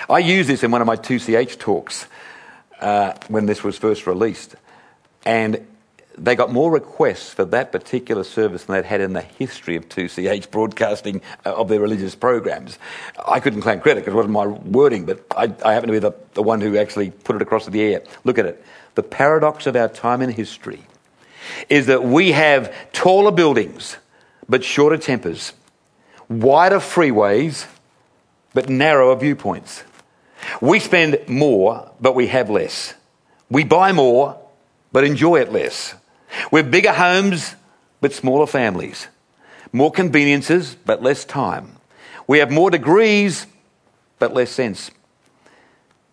I 0.09 0.19
use 0.19 0.47
this 0.47 0.65
in 0.65 0.71
one 0.71 0.81
of 0.81 0.87
my 0.87 0.97
2CH 0.97 1.59
talks 1.59 2.07
uh, 2.81 3.15
when 3.29 3.47
this 3.47 3.63
was 3.63 3.79
first 3.79 4.07
released. 4.07 4.55
And 5.25 5.67
they 6.19 6.37
got 6.37 6.53
more 6.53 6.71
requests 6.71 7.33
for 7.33 7.45
that 7.47 7.73
particular 7.73 8.25
service 8.25 8.65
than 8.65 8.77
they'd 8.77 8.85
had 8.85 9.01
in 9.01 9.13
the 9.13 9.23
history 9.23 9.77
of 9.77 9.89
2CH 9.89 10.51
broadcasting 10.51 11.23
uh, 11.47 11.55
of 11.55 11.69
their 11.69 11.81
religious 11.81 12.15
programs. 12.15 12.79
I 13.27 13.41
couldn't 13.41 13.63
claim 13.63 13.81
credit 13.81 14.01
because 14.01 14.13
it 14.13 14.17
wasn't 14.17 14.35
my 14.35 14.47
wording, 14.47 15.07
but 15.07 15.25
I, 15.37 15.53
I 15.65 15.73
happen 15.73 15.89
to 15.89 15.93
be 15.93 15.99
the, 15.99 16.13
the 16.35 16.43
one 16.43 16.61
who 16.61 16.77
actually 16.77 17.11
put 17.11 17.37
it 17.37 17.43
across 17.43 17.67
the 17.67 17.81
air. 17.81 18.03
Look 18.25 18.39
at 18.39 18.47
it. 18.47 18.65
The 18.97 19.03
paradox 19.03 19.67
of 19.67 19.77
our 19.77 19.89
time 19.89 20.21
in 20.21 20.31
history 20.31 20.83
is 21.69 21.87
that 21.87 22.05
we 22.05 22.33
have 22.33 22.75
taller 22.93 23.33
buildings 23.33 23.97
but 24.49 24.65
shorter 24.65 24.99
tempers, 24.99 25.53
wider 26.29 26.79
freeways 26.79 27.67
but 28.53 28.69
narrower 28.69 29.15
viewpoints. 29.17 29.85
We 30.61 30.81
spend 30.81 31.29
more, 31.29 31.91
but 32.01 32.15
we 32.15 32.27
have 32.29 32.51
less. 32.51 32.95
We 33.51 33.65
buy 33.65 33.93
more, 33.93 34.39
but 34.93 35.05
enjoy 35.05 35.41
it 35.41 35.53
less. 35.53 35.95
We've 36.51 36.71
bigger 36.71 36.93
homes, 36.93 37.55
but 38.01 38.13
smaller 38.13 38.47
families. 38.47 39.09
More 39.73 39.91
conveniences, 39.91 40.77
but 40.85 41.03
less 41.03 41.25
time. 41.25 41.77
We 42.27 42.39
have 42.39 42.51
more 42.51 42.71
degrees, 42.71 43.47
but 44.19 44.35
less 44.35 44.51
sense. 44.51 44.91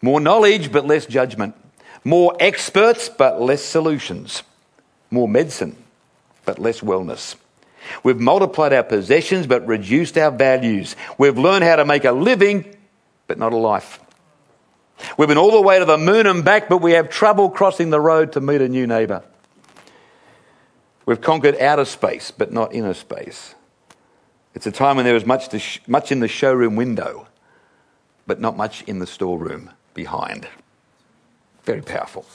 More 0.01 0.19
knowledge, 0.19 0.71
but 0.71 0.85
less 0.85 1.05
judgment. 1.05 1.55
More 2.03 2.35
experts, 2.39 3.09
but 3.09 3.41
less 3.41 3.63
solutions. 3.63 4.43
More 5.09 5.27
medicine, 5.27 5.75
but 6.45 6.59
less 6.59 6.81
wellness. 6.81 7.35
We've 8.03 8.19
multiplied 8.19 8.73
our 8.73 8.83
possessions, 8.83 9.47
but 9.47 9.65
reduced 9.67 10.17
our 10.17 10.31
values. 10.31 10.95
We've 11.17 11.37
learned 11.37 11.63
how 11.63 11.77
to 11.77 11.85
make 11.85 12.05
a 12.05 12.11
living, 12.11 12.75
but 13.27 13.37
not 13.37 13.53
a 13.53 13.57
life. 13.57 13.99
We've 15.17 15.27
been 15.27 15.37
all 15.37 15.51
the 15.51 15.61
way 15.61 15.79
to 15.79 15.85
the 15.85 15.97
moon 15.97 16.27
and 16.27 16.43
back, 16.43 16.69
but 16.69 16.79
we 16.79 16.93
have 16.93 17.09
trouble 17.09 17.49
crossing 17.49 17.89
the 17.89 17.99
road 17.99 18.33
to 18.33 18.41
meet 18.41 18.61
a 18.61 18.67
new 18.67 18.87
neighbour. 18.87 19.23
We've 21.05 21.21
conquered 21.21 21.57
outer 21.59 21.85
space, 21.85 22.31
but 22.31 22.51
not 22.51 22.73
inner 22.73 22.93
space. 22.93 23.55
It's 24.53 24.65
a 24.65 24.71
time 24.71 24.97
when 24.97 25.05
there 25.05 25.15
is 25.15 25.25
much, 25.25 25.55
sh- 25.59 25.79
much 25.87 26.11
in 26.11 26.19
the 26.19 26.27
showroom 26.27 26.75
window, 26.75 27.27
but 28.25 28.41
not 28.41 28.57
much 28.57 28.81
in 28.83 28.99
the 28.99 29.07
storeroom 29.07 29.71
behind. 29.93 30.47
Very 31.63 31.81
powerful. 31.81 32.25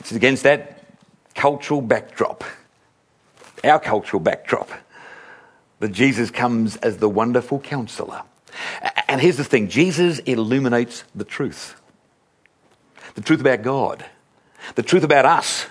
It's 0.00 0.12
against 0.12 0.42
that 0.44 0.84
cultural 1.34 1.80
backdrop, 1.80 2.42
our 3.62 3.78
cultural 3.78 4.20
backdrop, 4.20 4.70
that 5.78 5.92
Jesus 5.92 6.30
comes 6.30 6.76
as 6.76 6.96
the 6.96 7.08
wonderful 7.08 7.60
counselor 7.60 8.22
and 9.08 9.20
here's 9.20 9.36
the 9.36 9.44
thing 9.44 9.68
Jesus 9.68 10.18
illuminates 10.20 11.04
the 11.14 11.24
truth 11.24 11.80
the 13.14 13.20
truth 13.20 13.40
about 13.40 13.62
God, 13.62 14.04
the 14.76 14.82
truth 14.82 15.02
about 15.02 15.24
us, 15.24 15.66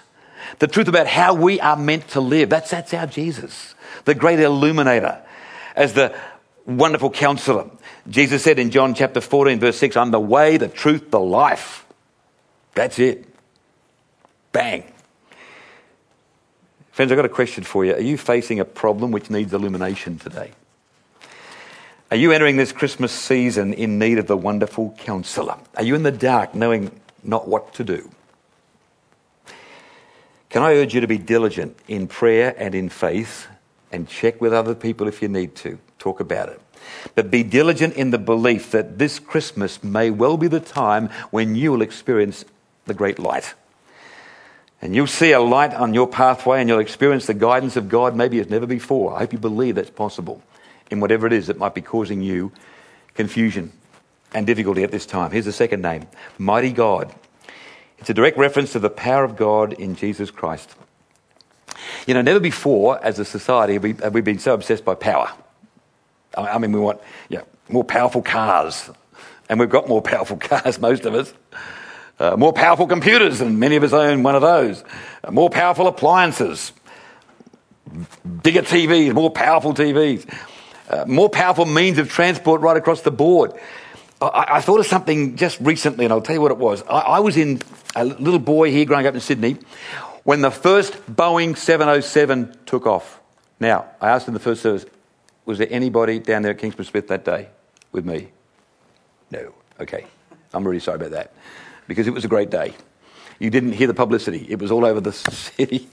the 0.60 0.68
truth 0.68 0.88
about 0.88 1.08
how 1.08 1.34
we 1.34 1.60
are 1.60 1.78
meant 1.78 2.08
to 2.10 2.22
live. 2.22 2.50
That's, 2.50 2.72
that's 2.72 2.94
our 2.94 3.08
Jesus, 3.08 3.76
the 4.06 4.16
great 4.16 4.40
illuminator, 4.40 5.22
as 5.76 5.94
the 5.94 6.16
wonderful 6.66 7.10
counselor. 7.10 7.70
Jesus 8.10 8.44
said 8.44 8.60
in 8.60 8.72
John 8.72 8.94
chapter 8.94 9.22
14, 9.22 9.60
verse 9.60 9.78
6, 9.78 9.96
I'm 9.96 10.12
the 10.12 10.20
way, 10.20 10.58
the 10.58 10.68
truth, 10.68 11.12
the 11.12 11.20
life. 11.20 11.86
That's 12.76 13.00
it. 13.00 13.26
Bang. 14.52 14.84
Friends, 16.92 17.12
I've 17.12 17.16
got 17.16 17.26
a 17.26 17.30
question 17.30 17.64
for 17.64 17.86
you. 17.86 17.94
Are 17.94 18.02
you 18.02 18.18
facing 18.18 18.60
a 18.60 18.66
problem 18.66 19.12
which 19.12 19.30
needs 19.30 19.54
illumination 19.54 20.18
today? 20.18 20.52
Are 22.12 22.18
you 22.18 22.32
entering 22.32 22.58
this 22.58 22.72
Christmas 22.72 23.12
season 23.12 23.74
in 23.74 24.00
need 24.00 24.18
of 24.18 24.26
the 24.26 24.36
wonderful 24.36 24.96
counselor? 24.98 25.58
Are 25.76 25.84
you 25.84 25.94
in 25.94 26.02
the 26.02 26.12
dark 26.12 26.56
knowing 26.56 27.00
not 27.24 27.48
what 27.48 27.74
to 27.76 27.84
do? 27.84 28.10
Can 30.50 30.64
I 30.64 30.74
urge 30.74 30.96
you 30.96 31.02
to 31.02 31.08
be 31.08 31.20
diligent 31.20 31.78
in 31.88 32.08
prayer 32.08 32.56
and 32.58 32.74
in 32.74 32.90
faith 32.90 33.48
and 33.92 34.08
check 34.08 34.42
with 34.42 34.54
other 34.54 34.76
people 34.76 35.08
if 35.08 35.22
you 35.22 35.28
need 35.28 35.56
to. 35.58 35.78
Talk 35.98 36.20
about 36.20 36.50
it. 36.50 36.62
But 37.14 37.30
be 37.30 37.44
diligent 37.44 37.96
in 37.96 38.12
the 38.12 38.18
belief 38.18 38.72
that 38.72 38.98
this 38.98 39.20
Christmas 39.20 39.84
may 39.84 40.10
well 40.10 40.38
be 40.38 40.48
the 40.48 40.60
time 40.60 41.10
when 41.30 41.56
you 41.56 41.72
will 41.72 41.82
experience 41.82 42.46
the 42.86 42.94
great 42.94 43.20
light. 43.20 43.54
And 44.82 44.96
you'll 44.96 45.08
see 45.08 45.34
a 45.34 45.42
light 45.42 45.74
on 45.74 45.94
your 45.94 46.08
pathway 46.08 46.60
and 46.60 46.70
you'll 46.70 46.80
experience 46.80 47.28
the 47.28 47.34
guidance 47.34 47.76
of 47.76 47.90
God 47.90 48.16
maybe 48.16 48.40
as 48.40 48.50
never 48.50 48.66
before. 48.66 49.14
I 49.16 49.20
hope 49.20 49.34
you 49.34 49.40
believe 49.40 49.76
that's 49.76 49.90
possible 49.90 50.42
in 50.90 51.00
whatever 51.00 51.28
it 51.28 51.34
is 51.34 51.48
that 51.48 51.58
might 51.58 51.76
be 51.76 51.82
causing 51.82 52.22
you 52.22 52.52
confusion 53.14 53.72
and 54.34 54.46
difficulty 54.46 54.84
at 54.84 54.92
this 54.92 55.06
time. 55.06 55.32
Here's 55.32 55.46
the 55.46 55.52
second 55.52 55.82
name 55.82 56.08
Mighty 56.38 56.72
God. 56.72 57.14
It's 57.98 58.10
a 58.10 58.14
direct 58.14 58.38
reference 58.38 58.72
to 58.74 58.80
the 58.80 58.90
power 58.90 59.24
of 59.24 59.36
God 59.36 59.74
in 59.74 59.96
Jesus 59.96 60.32
Christ. 60.32 60.74
You 62.08 62.14
know, 62.14 62.22
never 62.22 62.40
before 62.40 63.04
as 63.04 63.20
a 63.20 63.26
society 63.26 63.74
have 63.74 63.84
we, 63.84 63.94
have 63.94 64.14
we 64.14 64.22
been 64.22 64.40
so 64.40 64.54
obsessed 64.54 64.86
by 64.86 64.96
power. 64.96 65.32
I 66.38 66.58
mean, 66.60 66.72
we 66.72 66.80
want 66.80 67.02
yeah, 67.28 67.42
more 67.68 67.84
powerful 67.84 68.22
cars, 68.22 68.90
and 69.50 69.60
we've 69.60 69.70
got 69.70 69.88
more 69.88 70.02
powerful 70.14 70.38
cars, 70.38 70.80
most 70.80 71.06
of 71.06 71.14
us. 71.14 71.34
Uh, 72.20 72.36
more 72.36 72.52
powerful 72.52 72.86
computers, 72.86 73.40
and 73.40 73.60
many 73.62 73.78
of 73.78 73.84
us 73.84 73.94
own 73.94 74.24
one 74.24 74.36
of 74.36 74.42
those. 74.42 74.84
Uh, 75.24 75.32
more 75.32 75.50
powerful 75.50 75.88
appliances, 75.88 76.74
bigger 78.44 78.62
TVs, 78.62 79.14
more 79.14 79.30
powerful 79.30 79.74
TVs, 79.74 80.30
uh, 80.90 81.06
more 81.08 81.30
powerful 81.30 81.66
means 81.66 81.98
of 81.98 82.10
transport 82.10 82.62
right 82.62 82.78
across 82.78 83.02
the 83.02 83.12
board. 83.12 83.54
I, 84.22 84.46
I, 84.50 84.62
thought 84.62 84.80
of 84.80 84.88
something 84.88 85.36
just 85.36 85.60
recently, 85.60 86.06
and 86.06 86.12
I'll 86.12 86.22
tell 86.22 86.36
you 86.36 86.42
what 86.42 86.52
it 86.52 86.58
was. 86.58 86.84
I, 86.84 87.00
I 87.00 87.20
was 87.20 87.38
in 87.38 87.62
a 87.96 88.04
little 88.04 88.40
boy 88.40 88.72
here 88.72 88.86
growing 88.86 89.08
up 89.08 89.14
in 89.14 89.22
Sydney 89.22 89.58
when 90.24 90.42
the 90.42 90.52
first 90.52 90.94
Boeing 91.06 91.56
707 91.56 92.58
took 92.66 92.86
off. 92.86 93.20
Now, 93.60 93.86
I 94.02 94.10
asked 94.10 94.28
in 94.28 94.34
the 94.34 94.40
first 94.40 94.62
service, 94.62 94.86
was 95.46 95.58
there 95.58 95.68
anybody 95.70 96.20
down 96.20 96.42
there 96.42 96.52
at 96.52 96.58
Kingsford 96.58 96.86
Smith 96.86 97.08
that 97.08 97.26
day 97.26 97.50
with 97.92 98.06
me? 98.06 98.30
No. 99.32 99.54
Okay. 99.80 100.06
I'm 100.54 100.66
really 100.68 100.80
sorry 100.80 100.96
about 100.98 101.12
that 101.12 101.34
because 101.88 102.08
it 102.08 102.14
was 102.14 102.26
a 102.26 102.28
great 102.28 102.50
day. 102.50 102.74
You 103.40 103.50
didn't 103.50 103.72
hear 103.72 103.88
the 103.88 103.94
publicity. 103.94 104.46
It 104.50 104.60
was 104.60 104.70
all 104.70 104.86
over 104.86 105.00
the 105.00 105.14
city. 105.14 105.88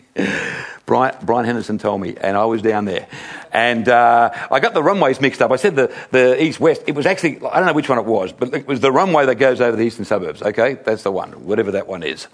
Brian, 0.85 1.17
Brian 1.23 1.45
Henderson 1.45 1.79
told 1.79 2.01
me, 2.01 2.17
and 2.21 2.37
I 2.37 2.45
was 2.45 2.63
down 2.63 2.85
there. 2.85 3.07
And 3.53 3.89
uh, 3.89 4.31
I 4.51 4.61
got 4.61 4.75
the 4.75 4.83
runways 4.83 5.21
mixed 5.21 5.41
up. 5.41 5.51
I 5.53 5.57
said 5.57 5.77
the, 5.77 5.95
the 6.11 6.43
east 6.43 6.61
west. 6.61 6.83
It 6.87 6.95
was 6.95 7.07
actually, 7.07 7.37
I 7.47 7.59
don't 7.59 7.67
know 7.67 7.73
which 7.73 7.89
one 7.89 7.99
it 7.99 8.05
was, 8.05 8.33
but 8.33 8.53
it 8.53 8.67
was 8.67 8.81
the 8.81 8.93
runway 8.93 9.27
that 9.27 9.37
goes 9.37 9.61
over 9.61 9.77
the 9.77 9.85
eastern 9.85 10.05
suburbs, 10.05 10.43
okay? 10.43 10.75
That's 10.75 11.03
the 11.05 11.13
one, 11.13 11.47
whatever 11.47 11.73
that 11.73 11.87
one 11.87 12.03
is. 12.03 12.27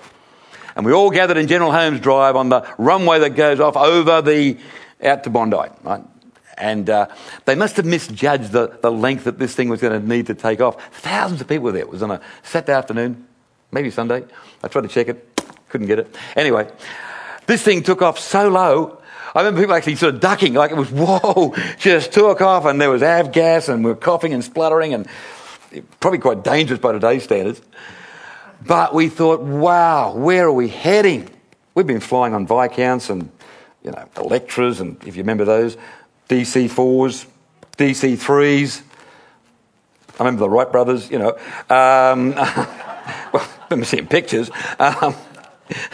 And 0.75 0.87
we 0.87 0.93
all 0.93 1.11
gathered 1.11 1.37
in 1.37 1.47
General 1.47 1.73
Holmes 1.73 2.01
Drive 2.01 2.37
on 2.37 2.49
the 2.49 2.67
runway 2.79 3.21
that 3.21 3.31
goes 3.31 3.61
off 3.61 3.77
over 3.77 4.23
the, 4.23 4.59
out 5.03 5.25
to 5.25 5.31
Bondi, 5.31 5.57
right? 5.83 6.03
And 6.57 6.89
uh, 6.89 7.09
they 7.45 7.55
must 7.55 7.77
have 7.77 7.87
misjudged 7.87 8.53
the, 8.53 8.79
the 8.83 8.93
length 8.93 9.25
that 9.25 9.39
this 9.39 9.55
thing 9.55 9.69
was 9.69 9.81
going 9.81 10.01
to 10.01 10.07
need 10.07 10.27
to 10.27 10.35
take 10.35 10.61
off. 10.61 10.83
Thousands 10.95 11.41
of 11.41 11.49
people 11.49 11.65
were 11.65 11.73
there. 11.73 11.83
It 11.83 11.89
was 11.89 12.03
on 12.03 12.11
a 12.11 12.21
Saturday 12.43 12.73
afternoon, 12.73 13.27
maybe 13.73 13.91
Sunday. 13.91 14.25
I 14.63 14.69
tried 14.69 14.83
to 14.83 14.89
check 14.89 15.09
it, 15.09 15.43
couldn't 15.69 15.89
get 15.89 15.99
it. 15.99 16.15
Anyway, 16.37 16.71
this 17.47 17.63
thing 17.63 17.83
took 17.83 18.03
off 18.03 18.19
so 18.19 18.49
low. 18.49 18.99
I 19.35 19.41
remember 19.41 19.63
people 19.63 19.75
actually 19.75 19.97
sort 19.97 20.15
of 20.15 20.21
ducking, 20.21 20.53
like 20.53 20.71
it 20.71 20.77
was, 20.77 20.91
whoa, 20.91 21.55
just 21.79 22.13
took 22.13 22.41
off, 22.43 22.67
and 22.67 22.81
there 22.81 22.91
was 22.91 23.03
avgas, 23.03 23.69
and 23.73 23.83
we're 23.85 23.95
coughing 23.95 24.35
and 24.35 24.45
spluttering, 24.45 24.93
and 24.93 25.09
probably 26.01 26.19
quite 26.19 26.45
dangerous 26.45 26.79
by 26.79 26.93
today's 26.93 27.25
standards. 27.25 27.61
But 28.65 28.95
we 28.95 29.09
thought, 29.09 29.41
wow, 29.41 30.15
where 30.15 30.47
are 30.47 30.53
we 30.53 30.69
heading? 30.69 31.29
We've 31.75 31.87
been 31.87 32.01
flying 32.01 32.35
on 32.35 32.47
Viscounts 32.47 33.09
and, 33.09 33.31
you 33.83 33.91
know, 33.91 34.07
Electras, 34.17 34.81
and 34.81 35.03
if 35.05 35.17
you 35.17 35.23
remember 35.23 35.45
those, 35.45 35.77
DC4s, 36.29 37.27
DC3s. 37.79 38.83
I 40.19 40.25
remember 40.25 40.41
the 40.41 40.51
Wright 40.51 40.71
brothers, 40.71 41.11
you 41.11 41.19
know. 41.19 41.31
Um, 41.71 42.35
well, 43.33 43.49
remember 43.73 43.87
seeing 43.87 44.07
pictures. 44.07 44.51
Um, 44.79 45.15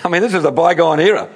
I 0.05 0.09
mean, 0.09 0.23
this 0.23 0.35
is 0.35 0.45
a 0.45 0.51
bygone 0.51 1.01
era. 1.01 1.29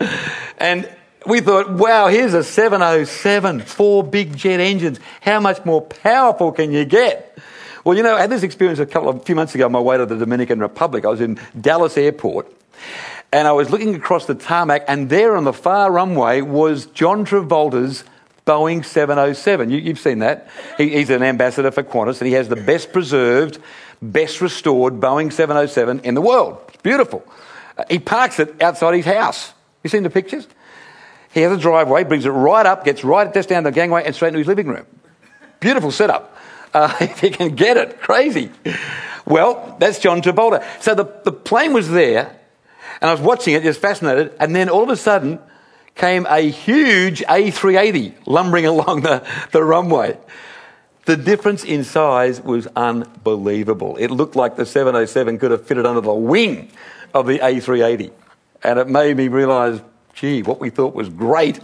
And 0.58 0.90
we 1.26 1.40
thought, 1.40 1.70
wow, 1.70 2.08
here's 2.08 2.34
a 2.34 2.42
707, 2.42 3.60
four 3.60 4.02
big 4.02 4.36
jet 4.36 4.60
engines. 4.60 4.98
How 5.20 5.40
much 5.40 5.64
more 5.64 5.80
powerful 5.80 6.52
can 6.52 6.72
you 6.72 6.84
get? 6.84 7.38
Well, 7.84 7.96
you 7.96 8.02
know, 8.02 8.16
I 8.16 8.20
had 8.20 8.30
this 8.30 8.42
experience 8.42 8.78
a 8.78 8.86
couple 8.86 9.08
of 9.08 9.16
a 9.16 9.20
few 9.20 9.34
months 9.34 9.54
ago 9.54 9.66
on 9.66 9.72
my 9.72 9.80
way 9.80 9.96
to 9.96 10.06
the 10.06 10.16
Dominican 10.16 10.60
Republic. 10.60 11.04
I 11.04 11.08
was 11.08 11.20
in 11.20 11.38
Dallas 11.60 11.96
Airport 11.96 12.52
and 13.32 13.48
I 13.48 13.52
was 13.52 13.70
looking 13.70 13.94
across 13.94 14.26
the 14.26 14.34
tarmac, 14.34 14.84
and 14.88 15.08
there 15.08 15.36
on 15.36 15.44
the 15.44 15.54
far 15.54 15.90
runway 15.90 16.42
was 16.42 16.84
John 16.86 17.24
Travolta's 17.24 18.04
Boeing 18.46 18.84
707. 18.84 19.70
You, 19.70 19.80
have 19.84 19.98
seen 19.98 20.18
that. 20.18 20.50
He, 20.76 20.90
he's 20.90 21.08
an 21.08 21.22
ambassador 21.22 21.70
for 21.70 21.82
Qantas, 21.82 22.20
and 22.20 22.28
he 22.28 22.34
has 22.34 22.48
the 22.48 22.56
best 22.56 22.92
preserved, 22.92 23.58
best 24.02 24.40
restored 24.40 24.94
Boeing 24.94 25.32
707 25.32 26.00
in 26.00 26.14
the 26.14 26.20
world. 26.20 26.58
It's 26.68 26.82
beautiful. 26.82 27.24
Uh, 27.78 27.84
he 27.88 27.98
parks 27.98 28.40
it 28.40 28.60
outside 28.60 28.94
his 28.94 29.06
house. 29.06 29.52
You 29.82 29.90
seen 29.90 30.02
the 30.02 30.10
pictures? 30.10 30.46
He 31.32 31.40
has 31.40 31.52
a 31.52 31.56
driveway, 31.56 32.04
brings 32.04 32.26
it 32.26 32.30
right 32.30 32.66
up, 32.66 32.84
gets 32.84 33.04
right 33.04 33.32
just 33.32 33.48
down 33.48 33.62
the 33.62 33.72
gangway, 33.72 34.04
and 34.04 34.14
straight 34.14 34.28
into 34.28 34.38
his 34.38 34.48
living 34.48 34.66
room. 34.66 34.86
Beautiful 35.60 35.90
setup. 35.90 36.36
Uh, 36.74 36.94
if 37.00 37.20
he 37.20 37.30
can 37.30 37.54
get 37.54 37.76
it, 37.76 38.00
crazy. 38.00 38.50
Well, 39.24 39.76
that's 39.78 39.98
John 39.98 40.20
Travolta. 40.20 40.64
So 40.82 40.94
the, 40.94 41.04
the 41.24 41.32
plane 41.32 41.72
was 41.72 41.88
there, 41.88 42.36
and 43.00 43.08
I 43.08 43.12
was 43.12 43.20
watching 43.20 43.54
it, 43.54 43.62
just 43.62 43.80
fascinated, 43.80 44.34
and 44.38 44.54
then 44.54 44.68
all 44.68 44.82
of 44.82 44.88
a 44.90 44.96
sudden, 44.96 45.38
came 45.94 46.26
a 46.28 46.40
huge 46.40 47.20
A380 47.22 48.14
lumbering 48.26 48.66
along 48.74 49.02
the, 49.02 49.26
the 49.52 49.62
runway. 49.62 50.16
The 51.04 51.16
difference 51.16 51.64
in 51.64 51.82
size 51.82 52.40
was 52.40 52.68
unbelievable. 52.76 53.96
It 53.96 54.10
looked 54.10 54.36
like 54.36 54.56
the 54.56 54.66
707 54.66 55.38
could 55.38 55.50
have 55.50 55.66
fitted 55.66 55.84
under 55.84 56.00
the 56.00 56.14
wing 56.14 56.70
of 57.12 57.26
the 57.26 57.38
A380. 57.40 58.12
And 58.62 58.78
it 58.78 58.88
made 58.88 59.16
me 59.16 59.28
realise, 59.28 59.80
gee, 60.14 60.42
what 60.42 60.60
we 60.60 60.70
thought 60.70 60.94
was 60.94 61.08
great 61.08 61.58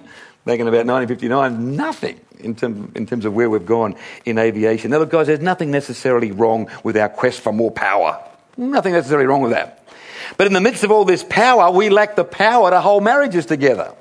back 0.45 0.59
in 0.59 0.67
about 0.67 0.87
1959, 0.87 1.77
nothing 1.77 2.21
in, 2.41 2.55
term, 2.57 2.91
in 2.97 3.07
terms 3.07 3.25
of 3.25 3.35
where 3.35 3.49
we've 3.49 3.67
gone 3.67 3.95
in 4.25 4.39
aviation. 4.39 4.91
Now, 4.91 4.99
look, 4.99 5.11
guys, 5.11 5.29
there's 5.29 5.41
nothing 5.41 5.71
necessarily 5.71 6.33
wrong 6.33 6.69
with 6.83 6.97
our 6.97 7.09
quest 7.09 7.41
for 7.41 7.53
more 7.53 7.71
power. 7.71 8.21
Nothing 8.57 8.95
necessarily 8.95 9.27
wrong 9.27 9.43
with 9.43 9.53
that. 9.53 9.87
But 10.37 10.47
in 10.47 10.53
the 10.53 10.61
midst 10.61 10.83
of 10.83 10.91
all 10.91 11.05
this 11.05 11.23
power, 11.23 11.71
we 11.71 11.91
lack 11.91 12.17
the 12.17 12.25
power 12.25 12.71
to 12.71 12.81
hold 12.81 13.05
marriages 13.05 13.47
together. 13.47 13.95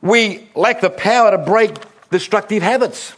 We 0.00 0.48
lack 0.54 0.80
the 0.80 0.90
power 0.90 1.30
to 1.30 1.38
break 1.38 1.76
destructive 2.10 2.62
habits. 2.62 3.14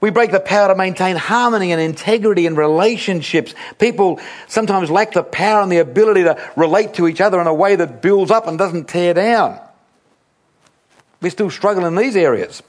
We 0.00 0.10
break 0.10 0.30
the 0.30 0.40
power 0.40 0.68
to 0.68 0.76
maintain 0.76 1.16
harmony 1.16 1.72
and 1.72 1.80
integrity 1.80 2.46
in 2.46 2.54
relationships. 2.54 3.54
People 3.78 4.20
sometimes 4.46 4.90
lack 4.90 5.12
the 5.12 5.24
power 5.24 5.60
and 5.60 5.72
the 5.72 5.78
ability 5.78 6.22
to 6.22 6.40
relate 6.56 6.94
to 6.94 7.08
each 7.08 7.20
other 7.20 7.40
in 7.40 7.48
a 7.48 7.54
way 7.54 7.74
that 7.74 8.00
builds 8.00 8.30
up 8.30 8.46
and 8.46 8.56
doesn't 8.56 8.88
tear 8.88 9.14
down. 9.14 9.58
We 11.20 11.30
still 11.30 11.50
struggle 11.50 11.84
in 11.84 11.96
these 11.96 12.14
areas. 12.14 12.62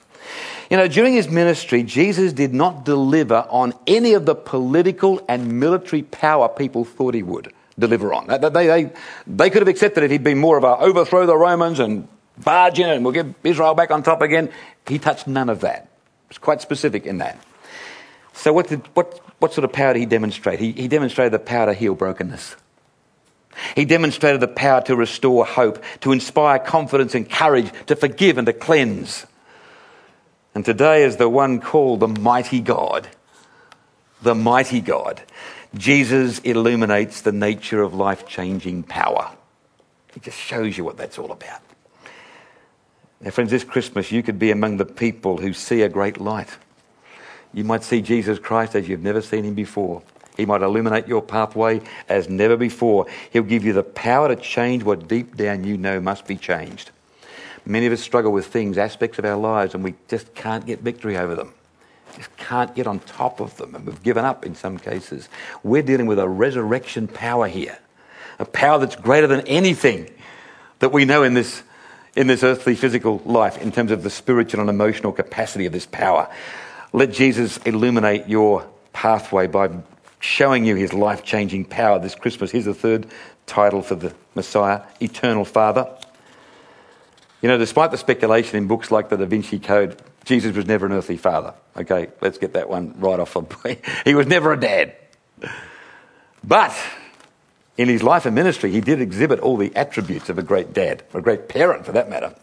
You 0.72 0.78
know, 0.78 0.88
during 0.88 1.14
his 1.14 1.30
ministry, 1.30 1.84
Jesus 1.84 2.34
did 2.34 2.54
not 2.54 2.84
deliver 2.84 3.46
on 3.50 3.74
any 3.86 4.14
of 4.14 4.26
the 4.26 4.36
political 4.36 5.24
and 5.28 5.60
military 5.60 6.04
power 6.04 6.50
people 6.50 6.84
thought 6.84 7.14
he 7.14 7.24
would 7.24 7.54
deliver 7.78 8.14
on. 8.14 8.28
They, 8.28 8.50
they, 8.50 8.92
they 9.28 9.50
could 9.50 9.62
have 9.62 9.68
accepted 9.68 10.04
it. 10.04 10.12
He'd 10.12 10.24
been 10.24 10.40
more 10.40 10.58
of 10.58 10.64
a 10.64 10.78
overthrow 10.78 11.26
the 11.26 11.38
Romans 11.38 11.80
and 11.80 12.08
barge 12.38 12.80
in 12.80 12.90
and 12.90 13.04
we'll 13.04 13.14
get 13.14 13.28
Israel 13.44 13.76
back 13.76 13.92
on 13.92 14.02
top 14.02 14.22
again. 14.22 14.52
He 14.88 14.98
touched 14.98 15.28
none 15.28 15.50
of 15.50 15.62
that. 15.62 15.89
It's 16.30 16.38
quite 16.38 16.62
specific 16.62 17.06
in 17.06 17.20
that. 17.20 17.40
So, 18.34 18.54
what, 18.54 18.68
did, 18.68 18.86
what, 18.94 19.20
what 19.40 19.54
sort 19.54 19.66
of 19.66 19.74
power 19.74 19.94
did 19.94 20.00
he 20.00 20.06
demonstrate? 20.06 20.60
He, 20.60 20.72
he 20.72 20.88
demonstrated 20.88 21.34
the 21.34 21.40
power 21.40 21.66
to 21.66 21.74
heal 21.74 21.96
brokenness. 21.96 22.56
He 23.76 23.86
demonstrated 23.86 24.40
the 24.40 24.48
power 24.48 24.82
to 24.82 24.96
restore 24.96 25.46
hope, 25.46 25.84
to 26.02 26.12
inspire 26.12 26.60
confidence 26.60 27.16
and 27.16 27.30
courage, 27.30 27.72
to 27.88 27.96
forgive 27.96 28.38
and 28.38 28.46
to 28.46 28.54
cleanse. 28.54 29.26
And 30.56 30.64
today, 30.64 31.04
as 31.04 31.18
the 31.18 31.30
one 31.30 31.60
called 31.60 32.00
the 32.00 32.08
mighty 32.08 32.62
God, 32.62 33.08
the 34.22 34.36
mighty 34.36 34.82
God, 34.82 35.22
Jesus 35.76 36.40
illuminates 36.40 37.22
the 37.22 37.32
nature 37.32 37.82
of 37.82 37.94
life 37.94 38.28
changing 38.28 38.84
power. 38.84 39.32
He 40.14 40.20
just 40.20 40.38
shows 40.38 40.78
you 40.78 40.84
what 40.84 40.98
that's 40.98 41.20
all 41.20 41.32
about. 41.32 41.62
Now, 43.22 43.32
friends, 43.32 43.52
this 43.52 43.64
Christmas 43.64 44.12
you 44.12 44.24
could 44.24 44.40
be 44.40 44.52
among 44.52 44.78
the 44.78 44.86
people 44.86 45.38
who 45.38 45.52
see 45.54 45.82
a 45.82 45.90
great 45.90 46.20
light. 46.20 46.58
You 47.54 47.64
might 47.64 47.84
see 47.84 48.02
Jesus 48.02 48.40
Christ 48.40 48.76
as 48.76 48.88
you've 48.88 49.04
never 49.04 49.22
seen 49.22 49.44
him 49.44 49.56
before. 49.56 50.04
He 50.38 50.46
might 50.46 50.62
illuminate 50.62 51.08
your 51.08 51.22
pathway 51.22 51.82
as 52.08 52.30
never 52.30 52.56
before. 52.56 53.08
He'll 53.32 53.44
give 53.44 53.66
you 53.66 53.74
the 53.74 53.84
power 53.84 54.30
to 54.30 54.38
change 54.38 54.84
what 54.84 55.08
deep 55.08 55.36
down 55.36 55.66
you 55.66 55.76
know 55.76 56.00
must 56.00 56.28
be 56.28 56.38
changed. 56.38 56.92
Many 57.66 57.88
of 57.88 57.94
us 57.94 58.00
struggle 58.00 58.32
with 58.32 58.48
things, 58.48 58.78
aspects 58.78 59.20
of 59.20 59.26
our 59.26 59.36
lives, 59.36 59.74
and 59.74 59.84
we 59.84 59.96
just 60.08 60.34
can't 60.34 60.66
get 60.66 60.80
victory 60.80 61.18
over 61.18 61.36
them. 61.36 61.54
Just 62.16 62.36
can't 62.38 62.74
get 62.74 62.88
on 62.88 63.00
top 63.02 63.42
of 63.42 63.58
them, 63.58 63.76
and 63.76 63.86
we've 63.86 64.02
given 64.02 64.24
up 64.24 64.46
in 64.46 64.56
some 64.56 64.78
cases. 64.78 65.28
We're 65.62 65.84
dealing 65.84 66.08
with 66.08 66.20
a 66.20 66.28
resurrection 66.28 67.08
power 67.08 67.48
here, 67.48 67.78
a 68.40 68.46
power 68.46 68.80
that's 68.80 68.96
greater 68.96 69.28
than 69.28 69.42
anything 69.42 70.10
that 70.80 70.94
we 70.94 71.04
know 71.04 71.24
in 71.24 71.34
this 71.34 71.64
in 72.16 72.28
this 72.28 72.44
earthly 72.44 72.76
physical 72.76 73.22
life 73.26 73.58
in 73.62 73.72
terms 73.72 73.92
of 73.92 74.04
the 74.04 74.10
spiritual 74.10 74.62
and 74.62 74.70
emotional 74.70 75.12
capacity 75.12 75.66
of 75.66 75.74
this 75.74 75.86
power. 75.86 76.30
Let 76.94 77.12
Jesus 77.12 77.58
illuminate 77.60 78.28
your 78.28 78.68
pathway 78.94 79.48
by 79.48 79.70
showing 80.20 80.66
you 80.66 80.76
his 80.76 80.94
life 80.94 81.24
changing 81.24 81.66
power 81.66 82.00
this 82.00 82.16
Christmas. 82.16 82.52
Here's 82.52 82.66
the 82.66 82.74
third 82.74 83.08
title 83.46 83.82
for 83.82 83.96
the 83.96 84.14
Messiah 84.36 84.82
Eternal 85.00 85.46
Father. 85.46 85.88
You 87.42 87.48
know, 87.48 87.58
despite 87.58 87.92
the 87.92 87.98
speculation 87.98 88.58
in 88.58 88.68
books 88.68 88.92
like 88.92 89.10
the 89.10 89.18
Da 89.18 89.26
Vinci 89.26 89.60
Code, 89.60 90.02
Jesus 90.26 90.56
was 90.56 90.66
never 90.66 90.86
an 90.86 90.92
earthly 90.92 91.18
father. 91.18 91.54
Okay, 91.78 92.10
let's 92.22 92.38
get 92.38 92.54
that 92.54 92.70
one 92.70 92.94
right 93.00 93.20
off. 93.20 93.36
Of 93.38 93.78
He 94.04 94.14
was 94.14 94.28
never 94.28 94.52
a 94.52 94.60
dad. 94.60 94.96
But 96.44 96.76
in 97.80 97.88
his 97.88 98.04
life 98.04 98.26
and 98.26 98.36
ministry, 98.36 98.72
he 98.72 98.82
did 98.82 99.00
exhibit 99.00 99.40
all 99.40 99.56
the 99.56 99.74
attributes 99.74 100.28
of 100.28 100.38
a 100.38 100.44
great 100.44 100.74
dad, 100.74 101.02
a 101.14 101.22
great 101.22 101.48
parent 101.48 101.86
for 101.86 101.94
that 101.94 102.10
matter 102.10 102.36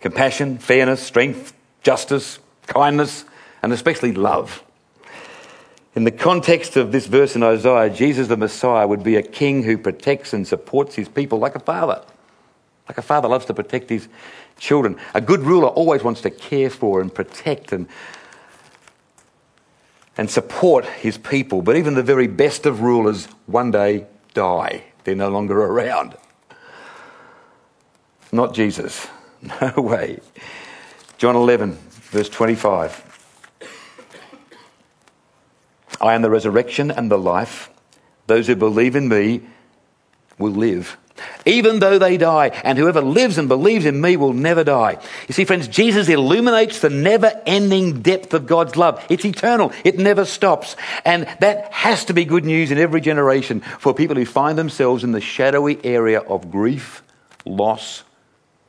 compassion, 0.00 0.58
fairness, 0.58 1.00
strength, 1.00 1.52
justice, 1.84 2.40
kindness, 2.66 3.24
and 3.62 3.72
especially 3.72 4.12
love. 4.12 4.64
In 5.94 6.02
the 6.02 6.10
context 6.10 6.76
of 6.76 6.90
this 6.90 7.06
verse 7.06 7.36
in 7.36 7.42
Isaiah, 7.44 7.88
Jesus 7.88 8.26
the 8.26 8.36
Messiah 8.36 8.88
would 8.88 9.04
be 9.04 9.14
a 9.14 9.22
king 9.22 9.62
who 9.62 9.78
protects 9.78 10.32
and 10.32 10.44
supports 10.44 10.96
his 10.96 11.08
people 11.08 11.38
like 11.38 11.54
a 11.54 11.60
father. 11.60 12.02
Like 12.88 12.98
a 12.98 13.02
father 13.02 13.28
loves 13.28 13.46
to 13.46 13.54
protect 13.54 13.90
his 13.90 14.08
children. 14.58 14.96
A 15.14 15.20
good 15.20 15.42
ruler 15.42 15.68
always 15.68 16.02
wants 16.02 16.20
to 16.22 16.30
care 16.30 16.70
for 16.70 17.00
and 17.00 17.14
protect 17.14 17.70
and, 17.70 17.86
and 20.16 20.28
support 20.28 20.84
his 20.84 21.16
people. 21.16 21.62
But 21.62 21.76
even 21.76 21.94
the 21.94 22.02
very 22.02 22.26
best 22.26 22.66
of 22.66 22.80
rulers 22.80 23.26
one 23.46 23.70
day 23.70 24.06
die, 24.34 24.84
they're 25.04 25.14
no 25.14 25.28
longer 25.28 25.58
around. 25.60 26.16
Not 28.32 28.54
Jesus. 28.54 29.08
No 29.62 29.72
way. 29.80 30.20
John 31.16 31.34
11, 31.34 31.72
verse 32.10 32.28
25. 32.28 33.10
I 35.98 36.14
am 36.14 36.20
the 36.20 36.28
resurrection 36.28 36.90
and 36.90 37.10
the 37.10 37.16
life. 37.16 37.70
Those 38.26 38.46
who 38.46 38.54
believe 38.54 38.96
in 38.96 39.08
me 39.08 39.40
will 40.38 40.52
live, 40.52 40.98
even 41.44 41.78
though 41.78 41.98
they 41.98 42.16
die. 42.16 42.48
And 42.64 42.78
whoever 42.78 43.00
lives 43.00 43.38
and 43.38 43.48
believes 43.48 43.86
in 43.86 44.00
me 44.00 44.16
will 44.16 44.32
never 44.32 44.64
die. 44.64 44.98
You 45.28 45.34
see, 45.34 45.44
friends, 45.44 45.68
Jesus 45.68 46.08
illuminates 46.08 46.80
the 46.80 46.90
never 46.90 47.40
ending 47.46 48.02
depth 48.02 48.34
of 48.34 48.46
God's 48.46 48.76
love. 48.76 49.04
It's 49.08 49.24
eternal, 49.24 49.72
it 49.84 49.98
never 49.98 50.24
stops. 50.24 50.76
And 51.04 51.26
that 51.40 51.72
has 51.72 52.04
to 52.06 52.14
be 52.14 52.24
good 52.24 52.44
news 52.44 52.70
in 52.70 52.78
every 52.78 53.00
generation 53.00 53.60
for 53.60 53.94
people 53.94 54.16
who 54.16 54.26
find 54.26 54.58
themselves 54.58 55.04
in 55.04 55.12
the 55.12 55.20
shadowy 55.20 55.84
area 55.84 56.20
of 56.20 56.50
grief, 56.50 57.02
loss, 57.44 58.04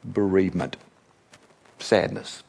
bereavement, 0.04 0.78
sadness. 1.80 2.44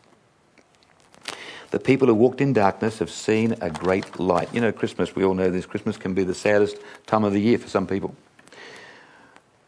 The 1.73 1.81
people 1.81 2.07
who 2.09 2.15
walked 2.15 2.43
in 2.43 2.53
darkness 2.53 2.99
have 2.99 3.11
seen 3.11 3.57
a 3.63 3.71
great 3.71 4.21
light. 4.21 4.53
You 4.53 4.61
know, 4.61 4.73
Christmas, 4.73 5.17
we 5.17 5.25
all 5.25 5.33
know 5.33 5.51
this. 5.51 5.65
Christmas 5.65 5.97
can 5.97 6.13
be 6.13 6.23
the 6.23 6.35
saddest 6.35 6.77
time 7.07 7.25
of 7.25 7.33
the 7.33 7.41
year 7.41 7.57
for 7.57 7.69
some 7.69 7.87
people. 7.87 8.15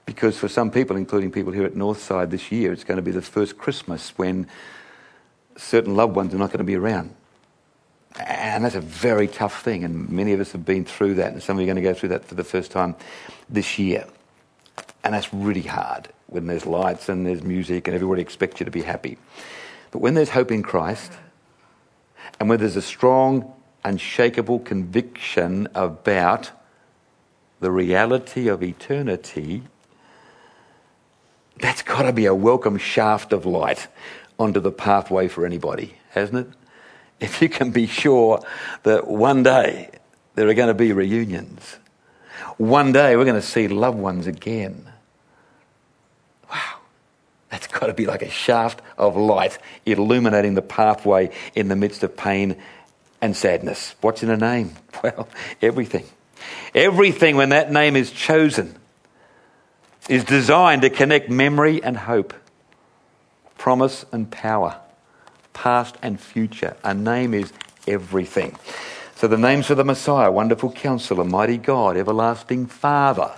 Because 0.06 0.36
for 0.36 0.48
some 0.48 0.70
people, 0.70 0.96
including 0.96 1.30
people 1.32 1.52
here 1.52 1.64
at 1.64 1.74
Northside 1.74 2.30
this 2.30 2.52
year, 2.52 2.72
it's 2.72 2.84
going 2.84 2.96
to 2.96 3.02
be 3.02 3.10
the 3.10 3.22
first 3.22 3.56
Christmas 3.56 4.10
when 4.16 4.46
certain 5.56 5.96
loved 5.96 6.14
ones 6.14 6.34
are 6.34 6.38
not 6.38 6.48
going 6.48 6.58
to 6.58 6.64
be 6.64 6.76
around. 6.76 7.14
And 8.16 8.64
that's 8.64 8.74
a 8.74 8.80
very 8.80 9.26
tough 9.26 9.62
thing, 9.62 9.82
and 9.82 10.08
many 10.08 10.32
of 10.32 10.40
us 10.40 10.52
have 10.52 10.64
been 10.64 10.84
through 10.84 11.14
that, 11.14 11.32
and 11.32 11.42
some 11.42 11.56
of 11.56 11.60
you 11.60 11.70
are 11.70 11.74
going 11.74 11.82
to 11.82 11.90
go 11.90 11.94
through 11.94 12.10
that 12.10 12.24
for 12.24 12.34
the 12.34 12.44
first 12.44 12.70
time 12.70 12.94
this 13.48 13.78
year. 13.78 14.06
And 15.02 15.14
that's 15.14 15.32
really 15.34 15.62
hard 15.62 16.08
when 16.26 16.46
there's 16.46 16.66
lights 16.66 17.08
and 17.08 17.26
there's 17.26 17.42
music 17.42 17.88
and 17.88 17.94
everybody 17.94 18.22
expects 18.22 18.60
you 18.60 18.64
to 18.64 18.70
be 18.70 18.82
happy. 18.82 19.18
But 19.90 19.98
when 19.98 20.14
there's 20.14 20.30
hope 20.30 20.50
in 20.50 20.62
Christ, 20.62 21.12
and 22.40 22.48
when 22.48 22.58
there's 22.58 22.76
a 22.76 22.82
strong, 22.82 23.52
unshakable 23.84 24.60
conviction 24.60 25.68
about 25.74 26.50
the 27.60 27.70
reality 27.70 28.48
of 28.48 28.62
eternity, 28.62 29.62
that's 31.58 31.82
got 31.82 32.02
to 32.02 32.12
be 32.12 32.26
a 32.26 32.34
welcome 32.34 32.78
shaft 32.78 33.32
of 33.32 33.46
light 33.46 33.86
onto 34.38 34.60
the 34.60 34.72
pathway 34.72 35.28
for 35.28 35.46
anybody, 35.46 35.94
hasn't 36.10 36.48
it? 36.48 36.54
If 37.20 37.40
you 37.40 37.48
can 37.48 37.70
be 37.70 37.86
sure 37.86 38.40
that 38.82 39.06
one 39.06 39.42
day 39.42 39.90
there 40.34 40.48
are 40.48 40.54
going 40.54 40.68
to 40.68 40.74
be 40.74 40.92
reunions, 40.92 41.78
one 42.56 42.92
day 42.92 43.16
we're 43.16 43.24
going 43.24 43.40
to 43.40 43.46
see 43.46 43.68
loved 43.68 43.98
ones 43.98 44.26
again. 44.26 44.86
Wow. 46.50 46.78
That's 47.50 47.66
got 47.68 47.86
to 47.86 47.94
be 47.94 48.06
like 48.06 48.22
a 48.22 48.30
shaft 48.30 48.82
of 48.98 49.16
light 49.16 49.58
illuminating 49.86 50.54
the 50.54 50.62
pathway 50.62 51.30
in 51.54 51.68
the 51.68 51.76
midst 51.76 52.02
of 52.02 52.16
pain 52.16 52.56
and 53.20 53.36
sadness. 53.36 53.94
What's 54.00 54.22
in 54.22 54.30
a 54.30 54.36
name? 54.36 54.74
Well, 55.02 55.28
everything. 55.60 56.06
Everything, 56.74 57.36
when 57.36 57.50
that 57.50 57.70
name 57.70 57.94
is 57.94 58.10
chosen, 58.10 58.74
is 60.08 60.24
designed 60.24 60.82
to 60.82 60.90
connect 60.90 61.30
memory 61.30 61.82
and 61.82 61.96
hope, 61.96 62.34
promise 63.56 64.04
and 64.12 64.30
power, 64.30 64.80
past 65.52 65.96
and 66.02 66.20
future. 66.20 66.76
A 66.84 66.94
name 66.94 67.34
is 67.34 67.52
everything. 67.86 68.56
So 69.16 69.28
the 69.28 69.38
names 69.38 69.70
of 69.70 69.76
the 69.76 69.84
Messiah 69.84 70.30
Wonderful 70.30 70.72
Counselor, 70.72 71.24
Mighty 71.24 71.56
God, 71.56 71.96
Everlasting 71.96 72.66
Father, 72.66 73.32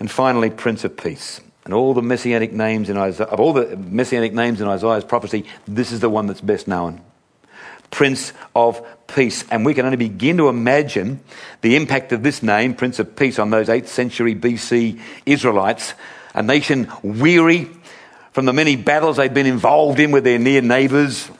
and 0.00 0.10
finally, 0.10 0.50
Prince 0.50 0.82
of 0.82 0.96
Peace. 0.96 1.40
And 1.64 1.72
all 1.72 1.94
the 1.94 2.02
messianic 2.02 2.52
names 2.52 2.90
in 2.90 2.96
Isaiah, 2.96 3.28
of 3.28 3.38
all 3.38 3.52
the 3.52 3.76
messianic 3.76 4.32
names 4.32 4.60
in 4.60 4.66
Isaiah's 4.66 5.04
prophecy, 5.04 5.44
this 5.68 5.92
is 5.92 6.00
the 6.00 6.10
one 6.10 6.26
that's 6.26 6.40
best 6.40 6.66
known. 6.66 7.00
Prince 7.92 8.32
of 8.56 8.84
Peace. 9.06 9.44
And 9.50 9.64
we 9.64 9.74
can 9.74 9.84
only 9.84 9.96
begin 9.96 10.38
to 10.38 10.48
imagine 10.48 11.20
the 11.60 11.76
impact 11.76 12.10
of 12.10 12.24
this 12.24 12.42
name, 12.42 12.74
Prince 12.74 12.98
of 12.98 13.14
Peace, 13.14 13.38
on 13.38 13.50
those 13.50 13.68
8th 13.68 13.86
century 13.86 14.34
BC 14.34 15.00
Israelites, 15.24 15.94
a 16.34 16.42
nation 16.42 16.90
weary 17.04 17.70
from 18.32 18.46
the 18.46 18.52
many 18.52 18.74
battles 18.74 19.18
they've 19.18 19.32
been 19.32 19.46
involved 19.46 20.00
in 20.00 20.10
with 20.10 20.24
their 20.24 20.40
near 20.40 20.60
neighbours. 20.60 21.30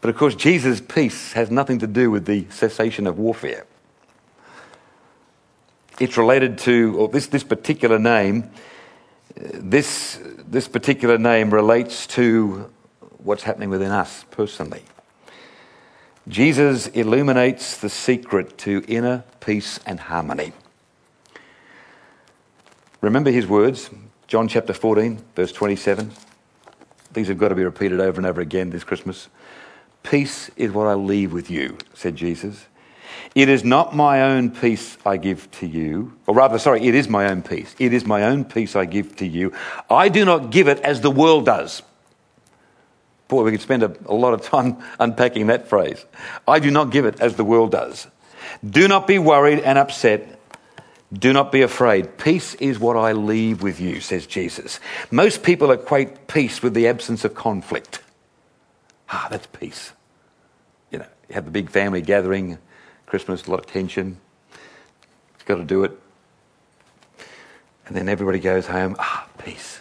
But 0.00 0.08
of 0.08 0.16
course, 0.16 0.34
Jesus' 0.34 0.80
peace 0.80 1.34
has 1.34 1.50
nothing 1.50 1.80
to 1.80 1.86
do 1.86 2.10
with 2.10 2.24
the 2.24 2.46
cessation 2.48 3.06
of 3.06 3.18
warfare. 3.18 3.66
It's 5.98 6.16
related 6.16 6.56
to, 6.60 6.96
or 6.96 7.08
this, 7.08 7.26
this 7.26 7.44
particular 7.44 7.98
name 7.98 8.50
this, 9.36 10.20
this 10.48 10.68
particular 10.68 11.18
name 11.18 11.52
relates 11.52 12.06
to 12.08 12.70
what's 13.18 13.42
happening 13.42 13.70
within 13.70 13.90
us 13.90 14.24
personally. 14.30 14.82
Jesus 16.28 16.86
illuminates 16.88 17.78
the 17.78 17.88
secret 17.88 18.58
to 18.58 18.84
inner 18.86 19.24
peace 19.40 19.80
and 19.86 19.98
harmony. 19.98 20.52
Remember 23.00 23.30
his 23.30 23.46
words, 23.46 23.90
John 24.26 24.46
chapter 24.46 24.74
14, 24.74 25.22
verse 25.34 25.52
27. 25.52 26.12
These 27.12 27.28
have 27.28 27.38
got 27.38 27.48
to 27.48 27.54
be 27.54 27.64
repeated 27.64 28.00
over 28.00 28.18
and 28.20 28.26
over 28.26 28.40
again 28.40 28.70
this 28.70 28.84
Christmas. 28.84 29.28
Peace 30.02 30.50
is 30.56 30.70
what 30.70 30.86
I 30.86 30.94
leave 30.94 31.32
with 31.32 31.50
you, 31.50 31.78
said 31.94 32.16
Jesus. 32.16 32.66
It 33.34 33.48
is 33.48 33.64
not 33.64 33.94
my 33.94 34.22
own 34.22 34.50
peace 34.50 34.98
I 35.04 35.16
give 35.16 35.50
to 35.52 35.66
you, 35.66 36.16
or 36.26 36.34
rather, 36.34 36.58
sorry, 36.58 36.86
it 36.86 36.94
is 36.94 37.08
my 37.08 37.28
own 37.28 37.42
peace. 37.42 37.74
It 37.78 37.92
is 37.92 38.04
my 38.04 38.22
own 38.24 38.44
peace 38.44 38.76
I 38.76 38.84
give 38.84 39.16
to 39.16 39.26
you. 39.26 39.52
I 39.88 40.08
do 40.08 40.24
not 40.24 40.50
give 40.50 40.68
it 40.68 40.78
as 40.80 41.00
the 41.00 41.10
world 41.10 41.46
does. 41.46 41.82
Boy, 43.30 43.44
we 43.44 43.52
could 43.52 43.60
spend 43.60 43.84
a, 43.84 43.94
a 44.06 44.14
lot 44.14 44.34
of 44.34 44.42
time 44.42 44.78
unpacking 44.98 45.46
that 45.46 45.68
phrase. 45.68 46.04
I 46.48 46.58
do 46.58 46.70
not 46.70 46.90
give 46.90 47.06
it 47.06 47.20
as 47.20 47.36
the 47.36 47.44
world 47.44 47.70
does. 47.70 48.08
Do 48.68 48.88
not 48.88 49.06
be 49.06 49.20
worried 49.20 49.60
and 49.60 49.78
upset. 49.78 50.38
Do 51.12 51.32
not 51.32 51.52
be 51.52 51.62
afraid. 51.62 52.18
Peace 52.18 52.54
is 52.56 52.80
what 52.80 52.96
I 52.96 53.12
leave 53.12 53.62
with 53.62 53.80
you, 53.80 54.00
says 54.00 54.26
Jesus. 54.26 54.80
Most 55.12 55.44
people 55.44 55.70
equate 55.70 56.26
peace 56.26 56.60
with 56.60 56.74
the 56.74 56.88
absence 56.88 57.24
of 57.24 57.34
conflict. 57.34 58.02
Ah, 59.08 59.28
that's 59.30 59.46
peace. 59.46 59.92
You 60.90 60.98
know, 60.98 61.06
you 61.28 61.34
have 61.36 61.44
the 61.44 61.50
big 61.52 61.70
family 61.70 62.02
gathering, 62.02 62.58
Christmas, 63.06 63.46
a 63.46 63.50
lot 63.50 63.60
of 63.60 63.66
tension. 63.66 64.18
It's 65.34 65.44
got 65.44 65.56
to 65.56 65.64
do 65.64 65.84
it. 65.84 65.92
And 67.86 67.96
then 67.96 68.08
everybody 68.08 68.40
goes 68.40 68.66
home, 68.66 68.96
ah, 68.98 69.28
peace. 69.38 69.80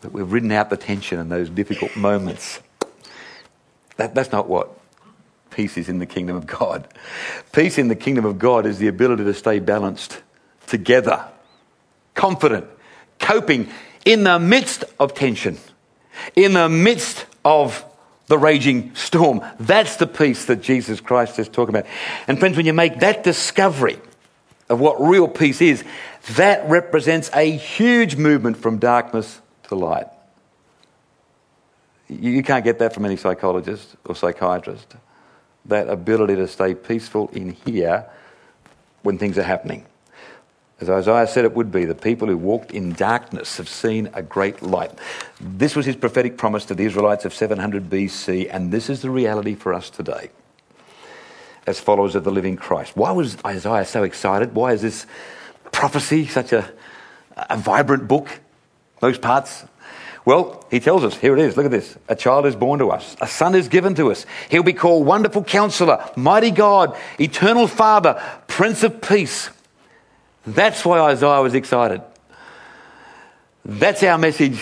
But 0.00 0.12
we've 0.12 0.30
ridden 0.30 0.52
out 0.52 0.70
the 0.70 0.76
tension 0.76 1.18
in 1.18 1.28
those 1.28 1.50
difficult 1.50 1.96
moments. 1.96 2.60
That, 3.96 4.14
that's 4.14 4.32
not 4.32 4.48
what 4.48 4.78
peace 5.50 5.76
is 5.76 5.88
in 5.88 5.98
the 5.98 6.06
kingdom 6.06 6.36
of 6.36 6.46
God. 6.46 6.86
Peace 7.52 7.78
in 7.78 7.88
the 7.88 7.96
kingdom 7.96 8.24
of 8.24 8.38
God 8.38 8.64
is 8.64 8.78
the 8.78 8.86
ability 8.86 9.24
to 9.24 9.34
stay 9.34 9.58
balanced 9.58 10.22
together, 10.66 11.24
confident, 12.14 12.66
coping 13.18 13.68
in 14.04 14.24
the 14.24 14.38
midst 14.38 14.84
of 15.00 15.14
tension, 15.14 15.58
in 16.36 16.52
the 16.52 16.68
midst 16.68 17.26
of 17.44 17.84
the 18.28 18.38
raging 18.38 18.94
storm. 18.94 19.40
That's 19.58 19.96
the 19.96 20.06
peace 20.06 20.44
that 20.44 20.62
Jesus 20.62 21.00
Christ 21.00 21.38
is 21.38 21.48
talking 21.48 21.74
about. 21.74 21.86
And 22.28 22.38
friends, 22.38 22.56
when 22.56 22.66
you 22.66 22.74
make 22.74 23.00
that 23.00 23.24
discovery 23.24 23.98
of 24.68 24.78
what 24.78 25.00
real 25.00 25.26
peace 25.26 25.60
is, 25.60 25.82
That 26.36 26.68
represents 26.68 27.30
a 27.34 27.50
huge 27.50 28.16
movement 28.16 28.58
from 28.58 28.78
darkness 28.78 29.40
to 29.68 29.74
light. 29.74 30.06
You 32.08 32.42
can't 32.42 32.64
get 32.64 32.78
that 32.78 32.94
from 32.94 33.04
any 33.04 33.16
psychologist 33.16 33.96
or 34.06 34.16
psychiatrist. 34.16 34.96
That 35.66 35.88
ability 35.88 36.36
to 36.36 36.48
stay 36.48 36.74
peaceful 36.74 37.28
in 37.32 37.50
here 37.50 38.06
when 39.02 39.18
things 39.18 39.36
are 39.38 39.42
happening. 39.42 39.84
As 40.80 40.88
Isaiah 40.88 41.26
said 41.26 41.44
it 41.44 41.54
would 41.54 41.72
be, 41.72 41.84
the 41.84 41.94
people 41.94 42.28
who 42.28 42.36
walked 42.36 42.70
in 42.70 42.92
darkness 42.92 43.56
have 43.56 43.68
seen 43.68 44.08
a 44.14 44.22
great 44.22 44.62
light. 44.62 44.92
This 45.40 45.74
was 45.74 45.86
his 45.86 45.96
prophetic 45.96 46.38
promise 46.38 46.64
to 46.66 46.74
the 46.74 46.84
Israelites 46.84 47.24
of 47.24 47.34
700 47.34 47.90
BC, 47.90 48.48
and 48.50 48.70
this 48.70 48.88
is 48.88 49.02
the 49.02 49.10
reality 49.10 49.54
for 49.54 49.74
us 49.74 49.90
today 49.90 50.30
as 51.66 51.78
followers 51.78 52.14
of 52.14 52.24
the 52.24 52.30
living 52.30 52.56
Christ. 52.56 52.96
Why 52.96 53.10
was 53.10 53.36
Isaiah 53.44 53.84
so 53.84 54.02
excited? 54.02 54.54
Why 54.54 54.72
is 54.72 54.80
this 54.80 55.04
prophecy 55.70 56.26
such 56.26 56.52
a, 56.52 56.70
a 57.36 57.58
vibrant 57.58 58.08
book? 58.08 58.40
Those 59.00 59.18
parts. 59.18 59.64
Well, 60.24 60.66
he 60.70 60.78
tells 60.80 61.04
us, 61.04 61.16
here 61.16 61.34
it 61.36 61.40
is, 61.40 61.56
look 61.56 61.64
at 61.64 61.70
this. 61.70 61.96
A 62.08 62.14
child 62.14 62.44
is 62.44 62.54
born 62.54 62.80
to 62.80 62.90
us, 62.90 63.16
a 63.20 63.26
son 63.26 63.54
is 63.54 63.68
given 63.68 63.94
to 63.94 64.10
us. 64.10 64.26
He'll 64.50 64.62
be 64.62 64.74
called 64.74 65.06
Wonderful 65.06 65.44
Counselor, 65.44 66.04
Mighty 66.16 66.50
God, 66.50 66.96
Eternal 67.18 67.66
Father, 67.66 68.22
Prince 68.46 68.82
of 68.82 69.00
Peace. 69.00 69.48
That's 70.46 70.84
why 70.84 71.00
Isaiah 71.00 71.40
was 71.40 71.54
excited. 71.54 72.02
That's 73.64 74.02
our 74.02 74.18
message 74.18 74.60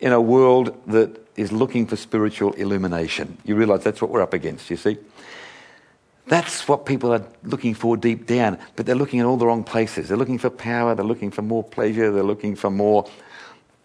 in 0.00 0.12
a 0.12 0.20
world 0.20 0.76
that 0.88 1.28
is 1.36 1.52
looking 1.52 1.86
for 1.86 1.96
spiritual 1.96 2.52
illumination. 2.54 3.38
You 3.44 3.54
realize 3.54 3.84
that's 3.84 4.02
what 4.02 4.10
we're 4.10 4.22
up 4.22 4.34
against, 4.34 4.68
you 4.70 4.76
see? 4.76 4.96
That's 6.26 6.68
what 6.68 6.84
people 6.84 7.12
are 7.12 7.24
looking 7.42 7.74
for 7.74 7.96
deep 7.96 8.26
down, 8.26 8.58
but 8.76 8.84
they're 8.84 8.94
looking 8.94 9.20
in 9.20 9.26
all 9.26 9.36
the 9.36 9.46
wrong 9.46 9.64
places. 9.64 10.08
They're 10.08 10.18
looking 10.18 10.38
for 10.38 10.50
power, 10.50 10.94
they're 10.94 11.04
looking 11.04 11.30
for 11.30 11.42
more 11.42 11.64
pleasure, 11.64 12.10
they're 12.10 12.22
looking 12.22 12.54
for 12.54 12.70
more 12.70 13.08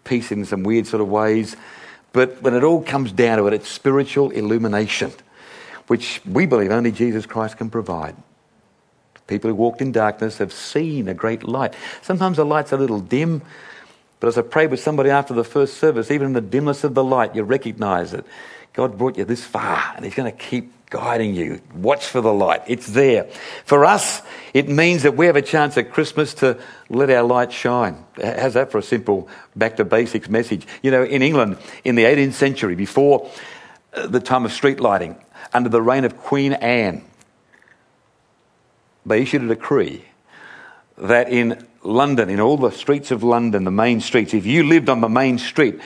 peace 0.04 0.30
in 0.30 0.44
some 0.44 0.62
weird 0.62 0.86
sort 0.86 1.00
of 1.00 1.08
ways. 1.08 1.56
But 2.12 2.40
when 2.42 2.54
it 2.54 2.62
all 2.62 2.82
comes 2.82 3.10
down 3.10 3.38
to 3.38 3.46
it, 3.46 3.54
it's 3.54 3.68
spiritual 3.68 4.30
illumination, 4.30 5.12
which 5.88 6.20
we 6.24 6.46
believe 6.46 6.70
only 6.70 6.92
Jesus 6.92 7.26
Christ 7.26 7.56
can 7.56 7.70
provide. 7.70 8.14
People 9.26 9.48
who 9.48 9.56
walked 9.56 9.80
in 9.80 9.90
darkness 9.90 10.38
have 10.38 10.52
seen 10.52 11.08
a 11.08 11.14
great 11.14 11.42
light. 11.42 11.74
Sometimes 12.02 12.36
the 12.36 12.44
light's 12.44 12.72
a 12.72 12.76
little 12.76 13.00
dim, 13.00 13.42
but 14.20 14.28
as 14.28 14.38
I 14.38 14.42
prayed 14.42 14.70
with 14.70 14.80
somebody 14.80 15.10
after 15.10 15.34
the 15.34 15.44
first 15.44 15.78
service, 15.78 16.10
even 16.10 16.28
in 16.28 16.32
the 16.32 16.40
dimness 16.40 16.84
of 16.84 16.94
the 16.94 17.04
light, 17.04 17.34
you 17.34 17.42
recognize 17.42 18.14
it. 18.14 18.24
God 18.72 18.98
brought 18.98 19.16
you 19.16 19.24
this 19.24 19.44
far, 19.44 19.92
and 19.94 20.04
He's 20.04 20.14
going 20.14 20.30
to 20.30 20.36
keep 20.36 20.72
guiding 20.90 21.34
you. 21.34 21.60
Watch 21.74 22.06
for 22.06 22.20
the 22.20 22.32
light. 22.32 22.62
It's 22.66 22.86
there. 22.86 23.24
For 23.64 23.84
us, 23.84 24.22
it 24.52 24.68
means 24.68 25.02
that 25.02 25.16
we 25.16 25.26
have 25.26 25.36
a 25.36 25.42
chance 25.42 25.76
at 25.76 25.92
Christmas 25.92 26.34
to 26.34 26.58
let 26.88 27.10
our 27.10 27.22
light 27.22 27.52
shine. 27.52 28.04
How's 28.22 28.54
that 28.54 28.70
for 28.70 28.78
a 28.78 28.82
simple 28.82 29.28
back 29.56 29.76
to 29.76 29.84
basics 29.84 30.28
message? 30.28 30.66
You 30.82 30.90
know, 30.90 31.04
in 31.04 31.22
England, 31.22 31.58
in 31.84 31.94
the 31.94 32.04
18th 32.04 32.34
century, 32.34 32.74
before 32.74 33.30
uh, 33.92 34.06
the 34.06 34.20
time 34.20 34.44
of 34.44 34.52
street 34.52 34.80
lighting, 34.80 35.16
under 35.52 35.68
the 35.68 35.82
reign 35.82 36.04
of 36.04 36.16
Queen 36.16 36.52
Anne, 36.52 37.04
they 39.06 39.22
issued 39.22 39.42
a 39.42 39.48
decree 39.48 40.04
that 40.98 41.30
in 41.30 41.66
London, 41.82 42.30
in 42.30 42.40
all 42.40 42.56
the 42.56 42.70
streets 42.70 43.10
of 43.10 43.22
London, 43.22 43.64
the 43.64 43.70
main 43.70 44.00
streets, 44.00 44.34
if 44.34 44.46
you 44.46 44.62
lived 44.64 44.88
on 44.88 45.00
the 45.00 45.08
main 45.08 45.38
street, 45.38 45.80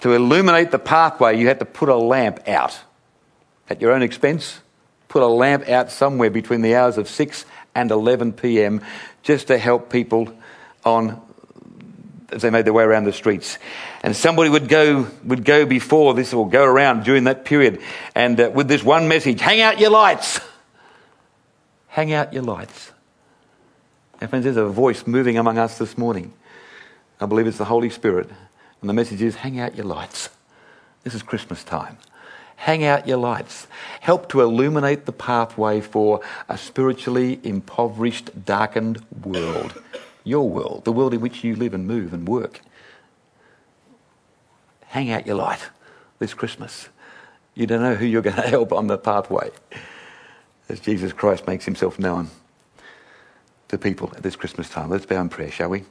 to 0.00 0.12
illuminate 0.12 0.70
the 0.70 0.78
pathway, 0.78 1.38
you 1.38 1.46
had 1.46 1.60
to 1.60 1.64
put 1.64 1.88
a 1.88 1.96
lamp 1.96 2.48
out 2.48 2.78
at 3.68 3.80
your 3.80 3.92
own 3.92 4.02
expense. 4.02 4.60
Put 5.08 5.22
a 5.22 5.26
lamp 5.26 5.68
out 5.68 5.90
somewhere 5.90 6.30
between 6.30 6.62
the 6.62 6.74
hours 6.74 6.98
of 6.98 7.08
6 7.08 7.44
and 7.74 7.90
11 7.90 8.32
p.m. 8.32 8.82
just 9.22 9.46
to 9.46 9.58
help 9.58 9.90
people 9.90 10.28
on 10.84 11.20
as 12.34 12.42
they 12.42 12.50
made 12.50 12.64
their 12.64 12.72
way 12.72 12.82
around 12.82 13.04
the 13.04 13.12
streets. 13.12 13.58
And 14.02 14.16
somebody 14.16 14.50
would 14.50 14.68
go, 14.68 15.06
would 15.24 15.44
go 15.44 15.66
before 15.66 16.14
this 16.14 16.34
or 16.34 16.48
go 16.48 16.64
around 16.64 17.04
during 17.04 17.24
that 17.24 17.44
period 17.44 17.80
and 18.14 18.40
uh, 18.40 18.50
with 18.52 18.66
this 18.66 18.82
one 18.82 19.08
message 19.08 19.40
hang 19.40 19.60
out 19.60 19.78
your 19.78 19.90
lights. 19.90 20.40
Hang 21.88 22.12
out 22.12 22.32
your 22.32 22.42
lights. 22.42 22.90
And 24.20 24.30
friends, 24.30 24.44
there's 24.44 24.56
a 24.56 24.66
voice 24.66 25.06
moving 25.06 25.38
among 25.38 25.58
us 25.58 25.78
this 25.78 25.98
morning. 25.98 26.32
I 27.20 27.26
believe 27.26 27.46
it's 27.46 27.58
the 27.58 27.64
Holy 27.64 27.90
Spirit. 27.90 28.30
And 28.80 28.88
the 28.88 28.94
message 28.94 29.22
is 29.22 29.36
hang 29.36 29.58
out 29.58 29.76
your 29.76 29.86
lights. 29.86 30.30
This 31.02 31.14
is 31.14 31.22
Christmas 31.22 31.64
time. 31.64 31.98
Hang 32.56 32.84
out 32.84 33.08
your 33.08 33.18
lights. 33.18 33.66
Help 34.00 34.28
to 34.30 34.40
illuminate 34.40 35.06
the 35.06 35.12
pathway 35.12 35.80
for 35.80 36.20
a 36.48 36.56
spiritually 36.56 37.40
impoverished, 37.42 38.44
darkened 38.44 39.04
world. 39.24 39.82
Your 40.22 40.48
world, 40.48 40.84
the 40.84 40.92
world 40.92 41.12
in 41.12 41.20
which 41.20 41.44
you 41.44 41.56
live 41.56 41.74
and 41.74 41.86
move 41.86 42.14
and 42.14 42.26
work. 42.26 42.60
Hang 44.86 45.10
out 45.10 45.26
your 45.26 45.36
light 45.36 45.68
this 46.18 46.32
Christmas. 46.32 46.88
You 47.54 47.66
don't 47.66 47.82
know 47.82 47.94
who 47.94 48.06
you're 48.06 48.22
going 48.22 48.36
to 48.42 48.42
help 48.42 48.72
on 48.72 48.86
the 48.86 48.96
pathway 48.96 49.50
as 50.68 50.80
Jesus 50.80 51.12
Christ 51.12 51.46
makes 51.46 51.64
himself 51.64 51.98
known 51.98 52.30
to 53.68 53.78
people 53.78 54.12
at 54.16 54.22
this 54.22 54.36
Christmas 54.36 54.68
time. 54.68 54.90
Let's 54.90 55.06
bow 55.06 55.20
in 55.20 55.28
prayer, 55.28 55.50
shall 55.50 55.70
we? 55.70 55.84